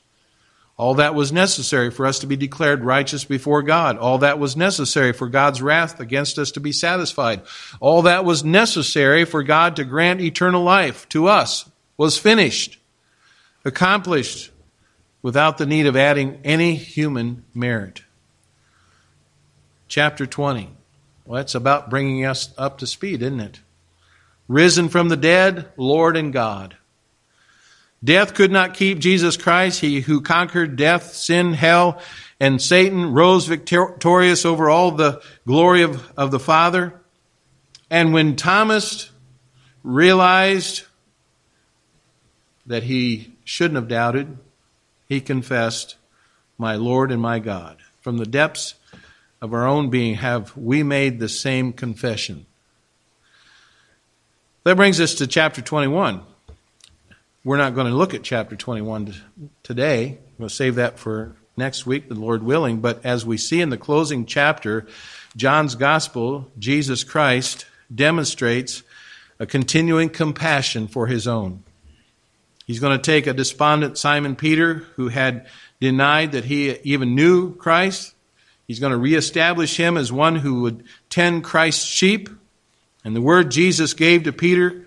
All 0.78 0.94
that 0.94 1.14
was 1.14 1.30
necessary 1.30 1.90
for 1.90 2.06
us 2.06 2.20
to 2.20 2.26
be 2.26 2.36
declared 2.36 2.86
righteous 2.86 3.24
before 3.24 3.60
God. 3.60 3.98
All 3.98 4.18
that 4.18 4.38
was 4.38 4.56
necessary 4.56 5.12
for 5.12 5.28
God's 5.28 5.60
wrath 5.60 6.00
against 6.00 6.38
us 6.38 6.52
to 6.52 6.60
be 6.60 6.72
satisfied. 6.72 7.42
All 7.80 8.02
that 8.02 8.24
was 8.24 8.44
necessary 8.44 9.26
for 9.26 9.42
God 9.42 9.76
to 9.76 9.84
grant 9.84 10.22
eternal 10.22 10.62
life 10.62 11.06
to 11.10 11.26
us 11.26 11.68
was 11.98 12.16
finished, 12.16 12.78
accomplished, 13.62 14.49
without 15.22 15.58
the 15.58 15.66
need 15.66 15.86
of 15.86 15.96
adding 15.96 16.40
any 16.44 16.74
human 16.74 17.44
merit. 17.54 18.02
Chapter 19.88 20.26
20. 20.26 20.70
Well, 21.24 21.36
that's 21.36 21.54
about 21.54 21.90
bringing 21.90 22.24
us 22.24 22.52
up 22.56 22.78
to 22.78 22.86
speed, 22.86 23.22
isn't 23.22 23.40
it? 23.40 23.60
Risen 24.48 24.88
from 24.88 25.08
the 25.08 25.16
dead, 25.16 25.70
Lord 25.76 26.16
and 26.16 26.32
God. 26.32 26.76
Death 28.02 28.34
could 28.34 28.50
not 28.50 28.74
keep 28.74 28.98
Jesus 28.98 29.36
Christ. 29.36 29.80
He 29.80 30.00
who 30.00 30.22
conquered 30.22 30.76
death, 30.76 31.14
sin, 31.14 31.52
hell, 31.52 32.00
and 32.40 32.60
Satan 32.60 33.12
rose 33.12 33.46
victorious 33.46 34.46
over 34.46 34.70
all 34.70 34.92
the 34.92 35.22
glory 35.46 35.82
of, 35.82 36.10
of 36.16 36.30
the 36.30 36.40
Father. 36.40 36.98
And 37.90 38.14
when 38.14 38.36
Thomas 38.36 39.10
realized 39.82 40.84
that 42.66 42.84
he 42.84 43.34
shouldn't 43.44 43.76
have 43.76 43.88
doubted, 43.88 44.38
he 45.10 45.20
confessed, 45.20 45.96
My 46.56 46.76
Lord 46.76 47.10
and 47.10 47.20
my 47.20 47.40
God. 47.40 47.78
From 48.00 48.16
the 48.16 48.24
depths 48.24 48.76
of 49.42 49.52
our 49.52 49.66
own 49.66 49.90
being 49.90 50.14
have 50.14 50.56
we 50.56 50.84
made 50.84 51.18
the 51.18 51.28
same 51.28 51.72
confession. 51.72 52.46
That 54.62 54.76
brings 54.76 55.00
us 55.00 55.16
to 55.16 55.26
chapter 55.26 55.60
21. 55.60 56.22
We're 57.42 57.56
not 57.56 57.74
going 57.74 57.88
to 57.88 57.96
look 57.96 58.14
at 58.14 58.22
chapter 58.22 58.54
21 58.54 59.14
today. 59.64 60.18
We'll 60.38 60.48
save 60.48 60.76
that 60.76 60.96
for 60.96 61.34
next 61.56 61.86
week, 61.86 62.08
the 62.08 62.14
Lord 62.14 62.44
willing. 62.44 62.80
But 62.80 63.04
as 63.04 63.26
we 63.26 63.36
see 63.36 63.60
in 63.60 63.70
the 63.70 63.76
closing 63.76 64.26
chapter, 64.26 64.86
John's 65.34 65.74
gospel, 65.74 66.52
Jesus 66.56 67.02
Christ 67.02 67.66
demonstrates 67.92 68.84
a 69.40 69.46
continuing 69.46 70.08
compassion 70.08 70.86
for 70.86 71.08
his 71.08 71.26
own. 71.26 71.64
He's 72.70 72.78
going 72.78 72.96
to 72.96 73.02
take 73.02 73.26
a 73.26 73.34
despondent 73.34 73.98
Simon 73.98 74.36
Peter 74.36 74.74
who 74.94 75.08
had 75.08 75.48
denied 75.80 76.30
that 76.30 76.44
he 76.44 76.70
even 76.84 77.16
knew 77.16 77.52
Christ. 77.56 78.14
He's 78.68 78.78
going 78.78 78.92
to 78.92 78.96
reestablish 78.96 79.76
him 79.76 79.96
as 79.96 80.12
one 80.12 80.36
who 80.36 80.60
would 80.60 80.84
tend 81.08 81.42
Christ's 81.42 81.84
sheep. 81.84 82.28
And 83.04 83.16
the 83.16 83.20
word 83.20 83.50
Jesus 83.50 83.92
gave 83.92 84.22
to 84.22 84.32
Peter, 84.32 84.86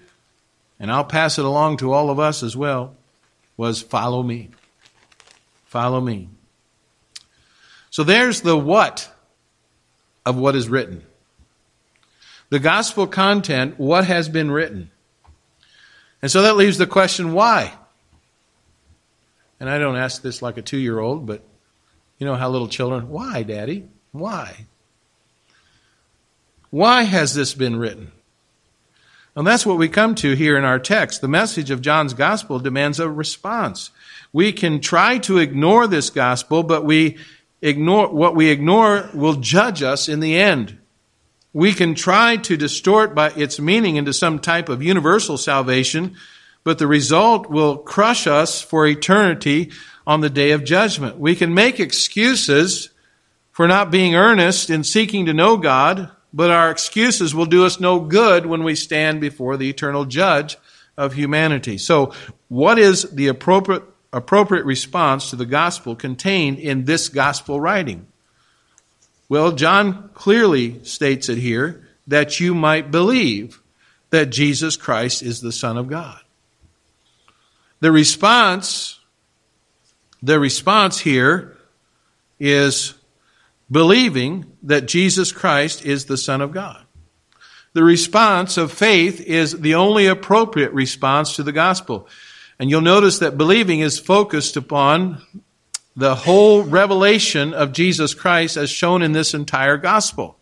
and 0.79 0.89
I'll 0.89 1.03
pass 1.03 1.37
it 1.37 1.43
along 1.43 1.75
to 1.79 1.91
all 1.91 2.09
of 2.09 2.19
us 2.19 2.41
as 2.41 2.55
well, 2.55 2.95
was 3.57 3.81
follow 3.81 4.23
me. 4.23 4.51
Follow 5.65 5.99
me. 5.99 6.29
So 7.89 8.05
there's 8.05 8.39
the 8.39 8.57
what 8.57 9.11
of 10.25 10.37
what 10.37 10.55
is 10.55 10.69
written. 10.69 11.03
The 12.47 12.59
gospel 12.59 13.07
content, 13.07 13.77
what 13.77 14.05
has 14.05 14.29
been 14.29 14.51
written. 14.51 14.89
And 16.23 16.31
so 16.31 16.43
that 16.43 16.55
leaves 16.55 16.77
the 16.77 16.87
question 16.87 17.33
why? 17.33 17.73
And 19.59 19.69
I 19.69 19.77
don't 19.77 19.97
ask 19.97 20.21
this 20.21 20.41
like 20.41 20.57
a 20.57 20.61
two 20.61 20.77
year 20.77 20.97
old, 20.97 21.25
but 21.25 21.43
you 22.17 22.25
know 22.25 22.35
how 22.35 22.49
little 22.49 22.69
children, 22.69 23.09
why, 23.09 23.43
Daddy? 23.43 23.89
Why? 24.13 24.67
Why 26.69 27.03
has 27.03 27.35
this 27.35 27.53
been 27.53 27.75
written? 27.75 28.13
And 29.35 29.45
that's 29.45 29.65
what 29.65 29.77
we 29.77 29.89
come 29.89 30.15
to 30.15 30.33
here 30.33 30.57
in 30.57 30.63
our 30.63 30.79
text. 30.79 31.19
The 31.19 31.27
message 31.27 31.71
of 31.71 31.81
John's 31.81 32.13
gospel 32.13 32.57
demands 32.57 33.01
a 33.01 33.09
response. 33.09 33.91
We 34.31 34.53
can 34.53 34.79
try 34.79 35.17
to 35.19 35.39
ignore 35.39 35.87
this 35.87 36.09
gospel, 36.09 36.63
but 36.63 36.85
we 36.85 37.17
ignore 37.61 38.07
what 38.07 38.33
we 38.33 38.49
ignore 38.49 39.09
will 39.13 39.35
judge 39.35 39.83
us 39.83 40.07
in 40.07 40.21
the 40.21 40.37
end. 40.37 40.77
We 41.53 41.73
can 41.73 41.93
try 41.93 42.37
to 42.37 42.57
distort 42.57 43.13
by 43.13 43.29
its 43.31 43.59
meaning 43.59 43.95
into 43.95 44.11
some 44.11 44.39
type 44.39 44.69
of 44.69 44.81
universal 44.81 45.37
salvation, 45.37 46.15
but 46.63 46.79
the 46.79 46.87
result 46.87 47.49
will 47.49 47.77
crush 47.77 48.25
us 48.25 48.61
for 48.61 48.87
eternity 48.87 49.71
on 50.05 50.21
the 50.21 50.29
day 50.29 50.51
of 50.51 50.63
judgment. 50.63 51.19
We 51.19 51.35
can 51.35 51.53
make 51.53 51.79
excuses 51.79 52.89
for 53.51 53.67
not 53.67 53.91
being 53.91 54.15
earnest 54.15 54.71
in 54.71 54.83
seeking 54.83 55.27
to 55.27 55.33
know 55.33 55.57
God, 55.57 56.09
but 56.33 56.49
our 56.49 56.71
excuses 56.71 57.35
will 57.35 57.45
do 57.45 57.65
us 57.65 57.79
no 57.79 57.99
good 57.99 58.47
when 58.47 58.63
we 58.63 58.73
stand 58.73 59.21
before 59.21 59.55
the 59.55 59.69
eternal 59.69 60.05
judge 60.05 60.57
of 60.97 61.13
humanity. 61.13 61.77
So, 61.77 62.13
what 62.47 62.79
is 62.79 63.03
the 63.11 63.27
appropriate, 63.27 63.83
appropriate 64.11 64.65
response 64.65 65.29
to 65.29 65.35
the 65.35 65.45
gospel 65.45 65.95
contained 65.95 66.57
in 66.57 66.85
this 66.85 67.09
gospel 67.09 67.59
writing? 67.59 68.07
Well, 69.33 69.53
John 69.53 70.11
clearly 70.13 70.83
states 70.83 71.27
it 71.27 71.39
here 71.39 71.89
that 72.05 72.39
you 72.39 72.53
might 72.53 72.91
believe 72.91 73.63
that 74.11 74.27
Jesus 74.27 74.77
Christ 74.77 75.23
is 75.23 75.41
the 75.41 75.51
Son 75.51 75.75
of 75.75 75.87
God. 75.87 76.19
The 77.79 77.91
response, 77.91 78.99
the 80.21 80.39
response 80.39 80.99
here 80.99 81.57
is 82.39 82.93
believing 83.71 84.55
that 84.61 84.85
Jesus 84.85 85.31
Christ 85.31 85.83
is 85.83 86.05
the 86.05 86.15
Son 86.15 86.39
of 86.39 86.51
God. 86.51 86.85
The 87.73 87.83
response 87.83 88.57
of 88.57 88.71
faith 88.71 89.19
is 89.19 89.59
the 89.59 89.73
only 89.73 90.05
appropriate 90.05 90.73
response 90.73 91.37
to 91.37 91.41
the 91.41 91.51
gospel. 91.51 92.07
And 92.59 92.69
you'll 92.69 92.81
notice 92.81 93.17
that 93.17 93.35
believing 93.35 93.79
is 93.79 93.97
focused 93.97 94.57
upon 94.57 95.23
the 95.95 96.15
whole 96.15 96.63
revelation 96.63 97.53
of 97.53 97.71
Jesus 97.71 98.13
Christ 98.13 98.57
as 98.57 98.69
shown 98.69 99.01
in 99.01 99.11
this 99.11 99.33
entire 99.33 99.77
gospel. 99.77 100.37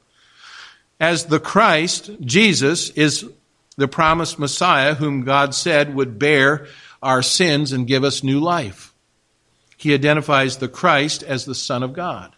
As 0.99 1.25
the 1.25 1.39
Christ, 1.39 2.11
Jesus 2.21 2.89
is 2.91 3.29
the 3.75 3.87
promised 3.87 4.39
Messiah 4.39 4.93
whom 4.93 5.23
God 5.23 5.55
said 5.55 5.95
would 5.95 6.19
bear 6.19 6.67
our 7.01 7.21
sins 7.21 7.71
and 7.71 7.87
give 7.87 8.03
us 8.03 8.23
new 8.23 8.39
life. 8.39 8.93
He 9.77 9.93
identifies 9.93 10.57
the 10.57 10.67
Christ 10.67 11.23
as 11.23 11.45
the 11.45 11.55
Son 11.55 11.81
of 11.81 11.93
God. 11.93 12.35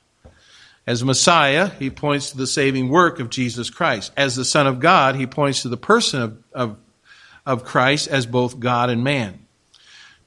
As 0.87 1.03
Messiah, 1.03 1.69
he 1.79 1.89
points 1.89 2.31
to 2.31 2.37
the 2.37 2.47
saving 2.47 2.89
work 2.89 3.19
of 3.19 3.29
Jesus 3.29 3.69
Christ. 3.69 4.11
As 4.17 4.35
the 4.35 4.45
Son 4.45 4.67
of 4.67 4.79
God, 4.79 5.15
he 5.15 5.27
points 5.27 5.61
to 5.61 5.69
the 5.69 5.77
person 5.77 6.21
of, 6.21 6.37
of, 6.53 6.77
of 7.45 7.63
Christ 7.63 8.07
as 8.07 8.25
both 8.25 8.59
God 8.59 8.89
and 8.89 9.03
man. 9.03 9.45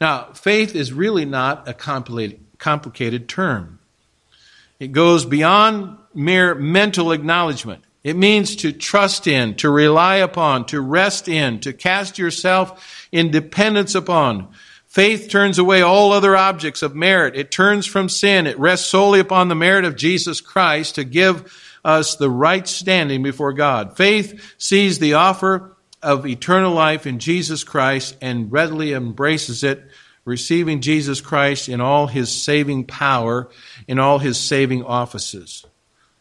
Now, 0.01 0.33
faith 0.33 0.75
is 0.75 0.93
really 0.93 1.25
not 1.25 1.69
a 1.69 1.75
complicated, 1.75 2.41
complicated 2.59 3.29
term. 3.29 3.79
It 4.79 4.93
goes 4.93 5.25
beyond 5.25 5.99
mere 6.15 6.55
mental 6.55 7.13
acknowledgement. 7.13 7.83
It 8.05 8.17
means 8.17 8.57
to 8.57 8.73
trust 8.73 9.27
in, 9.27 9.55
to 9.57 9.71
rely 9.71 10.17
upon, 10.17 10.67
to 10.67 10.81
rest 10.81 11.29
in, 11.29 11.61
to 11.61 11.73
cast 11.73 12.19
yourself 12.19 13.09
in 13.11 13.31
dependence 13.31 13.95
upon, 13.95 14.49
Faith 14.97 15.29
turns 15.29 15.59
away 15.59 15.83
all 15.83 16.11
other 16.11 16.35
objects 16.35 16.81
of 16.81 16.95
merit. 16.95 17.37
It 17.37 17.51
turns 17.51 17.85
from 17.85 18.09
sin. 18.09 18.47
It 18.47 18.59
rests 18.59 18.89
solely 18.89 19.21
upon 19.21 19.49
the 19.49 19.55
merit 19.55 19.85
of 19.85 19.95
Jesus 19.95 20.41
Christ 20.41 20.95
to 20.95 21.05
give 21.05 21.53
us 21.85 22.17
the 22.17 22.31
right 22.31 22.67
standing 22.67 23.23
before 23.23 23.53
God. 23.53 23.95
Faith 23.95 24.55
sees 24.57 24.99
the 24.99 25.13
offer 25.13 25.77
of 26.03 26.27
eternal 26.27 26.73
life 26.73 27.07
in 27.07 27.19
Jesus 27.19 27.63
Christ 27.63 28.17
and 28.23 28.51
readily 28.51 28.95
embraces 28.95 29.63
it, 29.63 29.85
receiving 30.27 30.83
Jesus 30.83 31.23
Christ 31.23 31.71
in 31.71 31.81
all 31.81 32.09
his 32.09 32.31
saving 32.31 32.85
power, 32.85 33.49
in 33.89 33.99
all 33.99 34.19
his 34.19 34.37
saving 34.37 34.85
offices. 34.85 35.65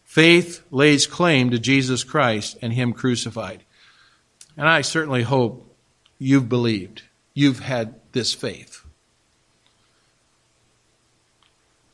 Faith 0.05 0.63
lays 0.71 1.07
claim 1.07 1.49
to 1.49 1.59
Jesus 1.59 2.05
Christ 2.05 2.57
and 2.61 2.71
him 2.71 2.93
crucified. 2.93 3.65
And 4.55 4.69
I 4.69 4.79
certainly 4.79 5.23
hope 5.23 5.75
you've 6.17 6.47
believed. 6.47 7.01
You've 7.33 7.59
had 7.59 7.95
this 8.13 8.33
faith. 8.33 8.85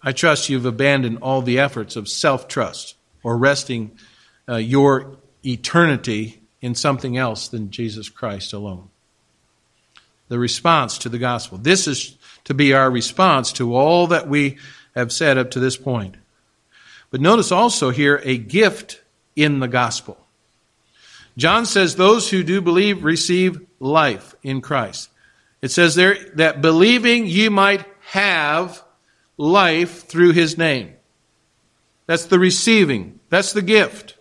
I 0.03 0.11
trust 0.11 0.49
you've 0.49 0.65
abandoned 0.65 1.19
all 1.21 1.41
the 1.41 1.57
efforts 1.57 1.95
of 1.95 2.07
self 2.07 2.47
trust 2.47 2.95
or 3.23 3.37
resting 3.37 3.97
uh, 4.47 4.57
your 4.57 5.17
eternity 5.43 6.41
in 6.59 6.75
something 6.75 7.17
else 7.17 7.47
than 7.47 7.71
Jesus 7.71 8.09
Christ 8.09 8.53
alone. 8.53 8.90
The 10.31 10.39
response 10.39 10.97
to 10.99 11.09
the 11.09 11.17
gospel. 11.17 11.57
This 11.57 11.89
is 11.89 12.15
to 12.45 12.53
be 12.53 12.73
our 12.73 12.89
response 12.89 13.51
to 13.51 13.75
all 13.75 14.07
that 14.07 14.29
we 14.29 14.59
have 14.95 15.11
said 15.11 15.37
up 15.37 15.51
to 15.51 15.59
this 15.59 15.75
point. 15.75 16.15
But 17.09 17.19
notice 17.19 17.51
also 17.51 17.89
here 17.89 18.21
a 18.23 18.37
gift 18.37 19.01
in 19.35 19.59
the 19.59 19.67
gospel. 19.67 20.17
John 21.37 21.65
says 21.65 21.97
those 21.97 22.29
who 22.29 22.43
do 22.43 22.61
believe 22.61 23.03
receive 23.03 23.59
life 23.81 24.33
in 24.41 24.61
Christ. 24.61 25.09
It 25.61 25.69
says 25.69 25.95
there 25.95 26.15
that 26.35 26.61
believing 26.61 27.25
you 27.27 27.51
might 27.51 27.83
have 28.11 28.81
life 29.35 30.07
through 30.07 30.31
his 30.31 30.57
name. 30.57 30.93
That's 32.05 32.23
the 32.23 32.39
receiving. 32.39 33.19
That's 33.27 33.51
the 33.51 33.61
gift. 33.61 34.15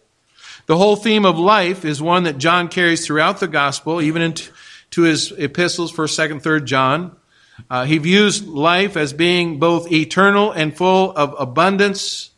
The 0.66 0.76
whole 0.76 0.96
theme 0.96 1.24
of 1.24 1.38
life 1.38 1.84
is 1.84 2.02
one 2.02 2.24
that 2.24 2.38
John 2.38 2.66
carries 2.66 3.06
throughout 3.06 3.38
the 3.38 3.46
gospel, 3.46 4.02
even 4.02 4.22
into 4.90 5.02
his 5.02 5.32
epistles, 5.38 5.92
1st, 5.92 6.30
2nd, 6.30 6.42
3rd 6.42 6.64
John. 6.64 7.16
Uh, 7.70 7.84
he 7.84 7.98
views 7.98 8.44
life 8.44 8.96
as 8.96 9.12
being 9.12 9.60
both 9.60 9.92
eternal 9.92 10.50
and 10.50 10.76
full 10.76 11.12
of 11.12 11.32
abundance 11.38 12.30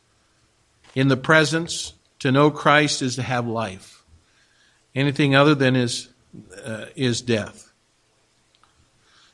in 0.95 1.09
the 1.09 1.17
presence. 1.17 1.95
To 2.19 2.31
know 2.31 2.51
Christ 2.51 3.01
is 3.01 3.17
to 3.17 3.23
have 3.23 3.47
life. 3.47 4.05
Anything 4.95 5.35
other 5.35 5.55
than 5.55 5.75
is, 5.77 6.09
uh, 6.63 6.87
is 6.95 7.23
death. 7.23 7.73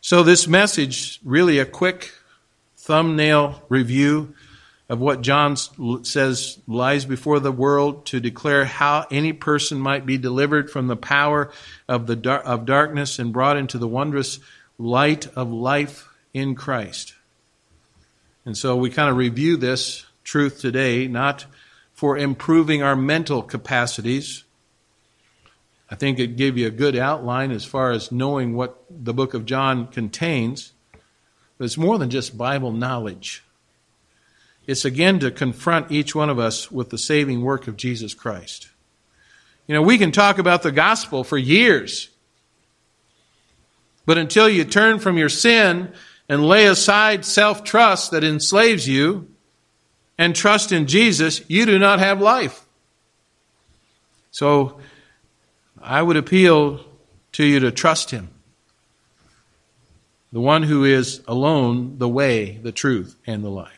So, 0.00 0.22
this 0.22 0.46
message, 0.46 1.18
really 1.24 1.58
a 1.58 1.66
quick 1.66 2.12
thumbnail 2.76 3.62
review 3.68 4.34
of 4.88 5.00
what 5.00 5.20
John 5.20 5.56
says 6.04 6.58
lies 6.66 7.04
before 7.04 7.40
the 7.40 7.52
world 7.52 8.06
to 8.06 8.20
declare 8.20 8.64
how 8.64 9.06
any 9.10 9.32
person 9.32 9.78
might 9.78 10.06
be 10.06 10.16
delivered 10.16 10.70
from 10.70 10.86
the 10.86 10.96
power 10.96 11.50
of, 11.86 12.06
the 12.06 12.16
dar- 12.16 12.40
of 12.40 12.64
darkness 12.64 13.18
and 13.18 13.32
brought 13.32 13.58
into 13.58 13.76
the 13.76 13.88
wondrous 13.88 14.40
light 14.78 15.26
of 15.36 15.52
life 15.52 16.08
in 16.32 16.54
Christ. 16.54 17.14
And 18.46 18.56
so 18.56 18.76
we 18.76 18.88
kind 18.88 19.10
of 19.10 19.16
review 19.16 19.56
this 19.56 20.06
truth 20.24 20.60
today, 20.60 21.06
not 21.06 21.44
for 21.92 22.16
improving 22.16 22.82
our 22.82 22.96
mental 22.96 23.42
capacities, 23.42 24.44
I 25.90 25.94
think 25.94 26.18
it 26.18 26.36
gave 26.36 26.58
you 26.58 26.66
a 26.66 26.70
good 26.70 26.96
outline 26.96 27.50
as 27.50 27.64
far 27.64 27.92
as 27.92 28.12
knowing 28.12 28.54
what 28.54 28.84
the 28.90 29.14
book 29.14 29.34
of 29.34 29.46
John 29.46 29.86
contains. 29.86 30.72
But 31.56 31.64
it's 31.64 31.78
more 31.78 31.98
than 31.98 32.10
just 32.10 32.36
Bible 32.36 32.72
knowledge. 32.72 33.42
It's 34.68 34.84
again 34.84 35.18
to 35.20 35.30
confront 35.30 35.90
each 35.90 36.14
one 36.14 36.28
of 36.28 36.38
us 36.38 36.70
with 36.70 36.90
the 36.90 36.98
saving 36.98 37.40
work 37.40 37.68
of 37.68 37.78
Jesus 37.78 38.12
Christ. 38.12 38.68
You 39.66 39.74
know, 39.74 39.80
we 39.80 39.96
can 39.96 40.12
talk 40.12 40.36
about 40.36 40.62
the 40.62 40.70
gospel 40.70 41.24
for 41.24 41.38
years. 41.38 42.10
But 44.04 44.18
until 44.18 44.46
you 44.46 44.66
turn 44.66 44.98
from 44.98 45.16
your 45.16 45.30
sin 45.30 45.90
and 46.28 46.46
lay 46.46 46.66
aside 46.66 47.24
self 47.24 47.64
trust 47.64 48.10
that 48.10 48.22
enslaves 48.22 48.86
you 48.86 49.28
and 50.18 50.36
trust 50.36 50.70
in 50.70 50.86
Jesus, 50.86 51.40
you 51.48 51.64
do 51.64 51.78
not 51.78 51.98
have 51.98 52.20
life. 52.20 52.66
So 54.30 54.80
I 55.80 56.02
would 56.02 56.18
appeal 56.18 56.84
to 57.32 57.44
you 57.44 57.60
to 57.60 57.72
trust 57.72 58.10
Him, 58.10 58.28
the 60.30 60.40
one 60.40 60.64
who 60.64 60.84
is 60.84 61.22
alone 61.26 61.96
the 61.96 62.08
way, 62.08 62.58
the 62.62 62.72
truth, 62.72 63.16
and 63.26 63.42
the 63.42 63.48
life. 63.48 63.77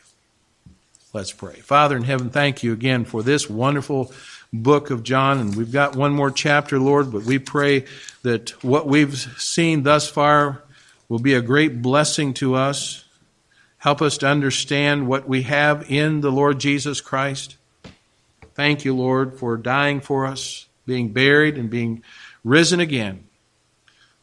Let's 1.13 1.33
pray. 1.33 1.55
Father 1.55 1.97
in 1.97 2.03
heaven, 2.03 2.29
thank 2.29 2.63
you 2.63 2.71
again 2.71 3.03
for 3.03 3.21
this 3.21 3.49
wonderful 3.49 4.13
book 4.53 4.91
of 4.91 5.03
John. 5.03 5.39
And 5.39 5.53
we've 5.53 5.71
got 5.71 5.97
one 5.97 6.13
more 6.13 6.31
chapter, 6.31 6.79
Lord, 6.79 7.11
but 7.11 7.23
we 7.23 7.37
pray 7.37 7.83
that 8.23 8.51
what 8.63 8.87
we've 8.87 9.17
seen 9.37 9.83
thus 9.83 10.09
far 10.09 10.63
will 11.09 11.19
be 11.19 11.33
a 11.33 11.41
great 11.41 11.81
blessing 11.81 12.33
to 12.35 12.55
us. 12.55 13.03
Help 13.77 14.01
us 14.01 14.19
to 14.19 14.27
understand 14.27 15.05
what 15.05 15.27
we 15.27 15.41
have 15.41 15.91
in 15.91 16.21
the 16.21 16.31
Lord 16.31 16.59
Jesus 16.59 17.01
Christ. 17.01 17.57
Thank 18.53 18.85
you, 18.85 18.95
Lord, 18.95 19.37
for 19.37 19.57
dying 19.57 19.99
for 19.99 20.25
us, 20.25 20.67
being 20.85 21.09
buried, 21.09 21.57
and 21.57 21.69
being 21.69 22.03
risen 22.45 22.79
again. 22.79 23.25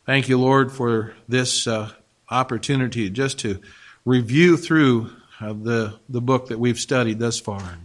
Thank 0.07 0.31
you, 0.31 0.39
Lord, 0.39 0.73
for 0.73 1.13
this 1.29 1.67
uh, 1.67 1.91
opportunity 2.31 3.11
just 3.11 3.41
to 3.41 3.61
review 4.07 4.57
through 4.57 5.11
uh, 5.41 5.53
the, 5.53 5.99
the 6.09 6.21
book 6.21 6.49
that 6.49 6.59
we've 6.59 6.79
studied 6.79 7.19
thus 7.19 7.39
far. 7.39 7.79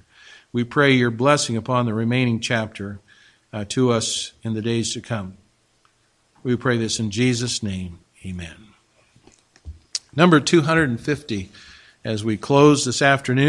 We 0.51 0.63
pray 0.63 0.91
your 0.93 1.11
blessing 1.11 1.57
upon 1.57 1.85
the 1.85 1.93
remaining 1.93 2.39
chapter 2.39 2.99
uh, 3.51 3.65
to 3.69 3.91
us 3.91 4.33
in 4.43 4.53
the 4.53 4.61
days 4.61 4.93
to 4.93 5.01
come. 5.01 5.37
We 6.43 6.55
pray 6.57 6.77
this 6.77 6.99
in 6.99 7.11
Jesus' 7.11 7.63
name. 7.63 7.99
Amen. 8.25 8.73
Number 10.15 10.39
250, 10.39 11.49
as 12.03 12.23
we 12.23 12.37
close 12.37 12.85
this 12.85 13.01
afternoon. 13.01 13.41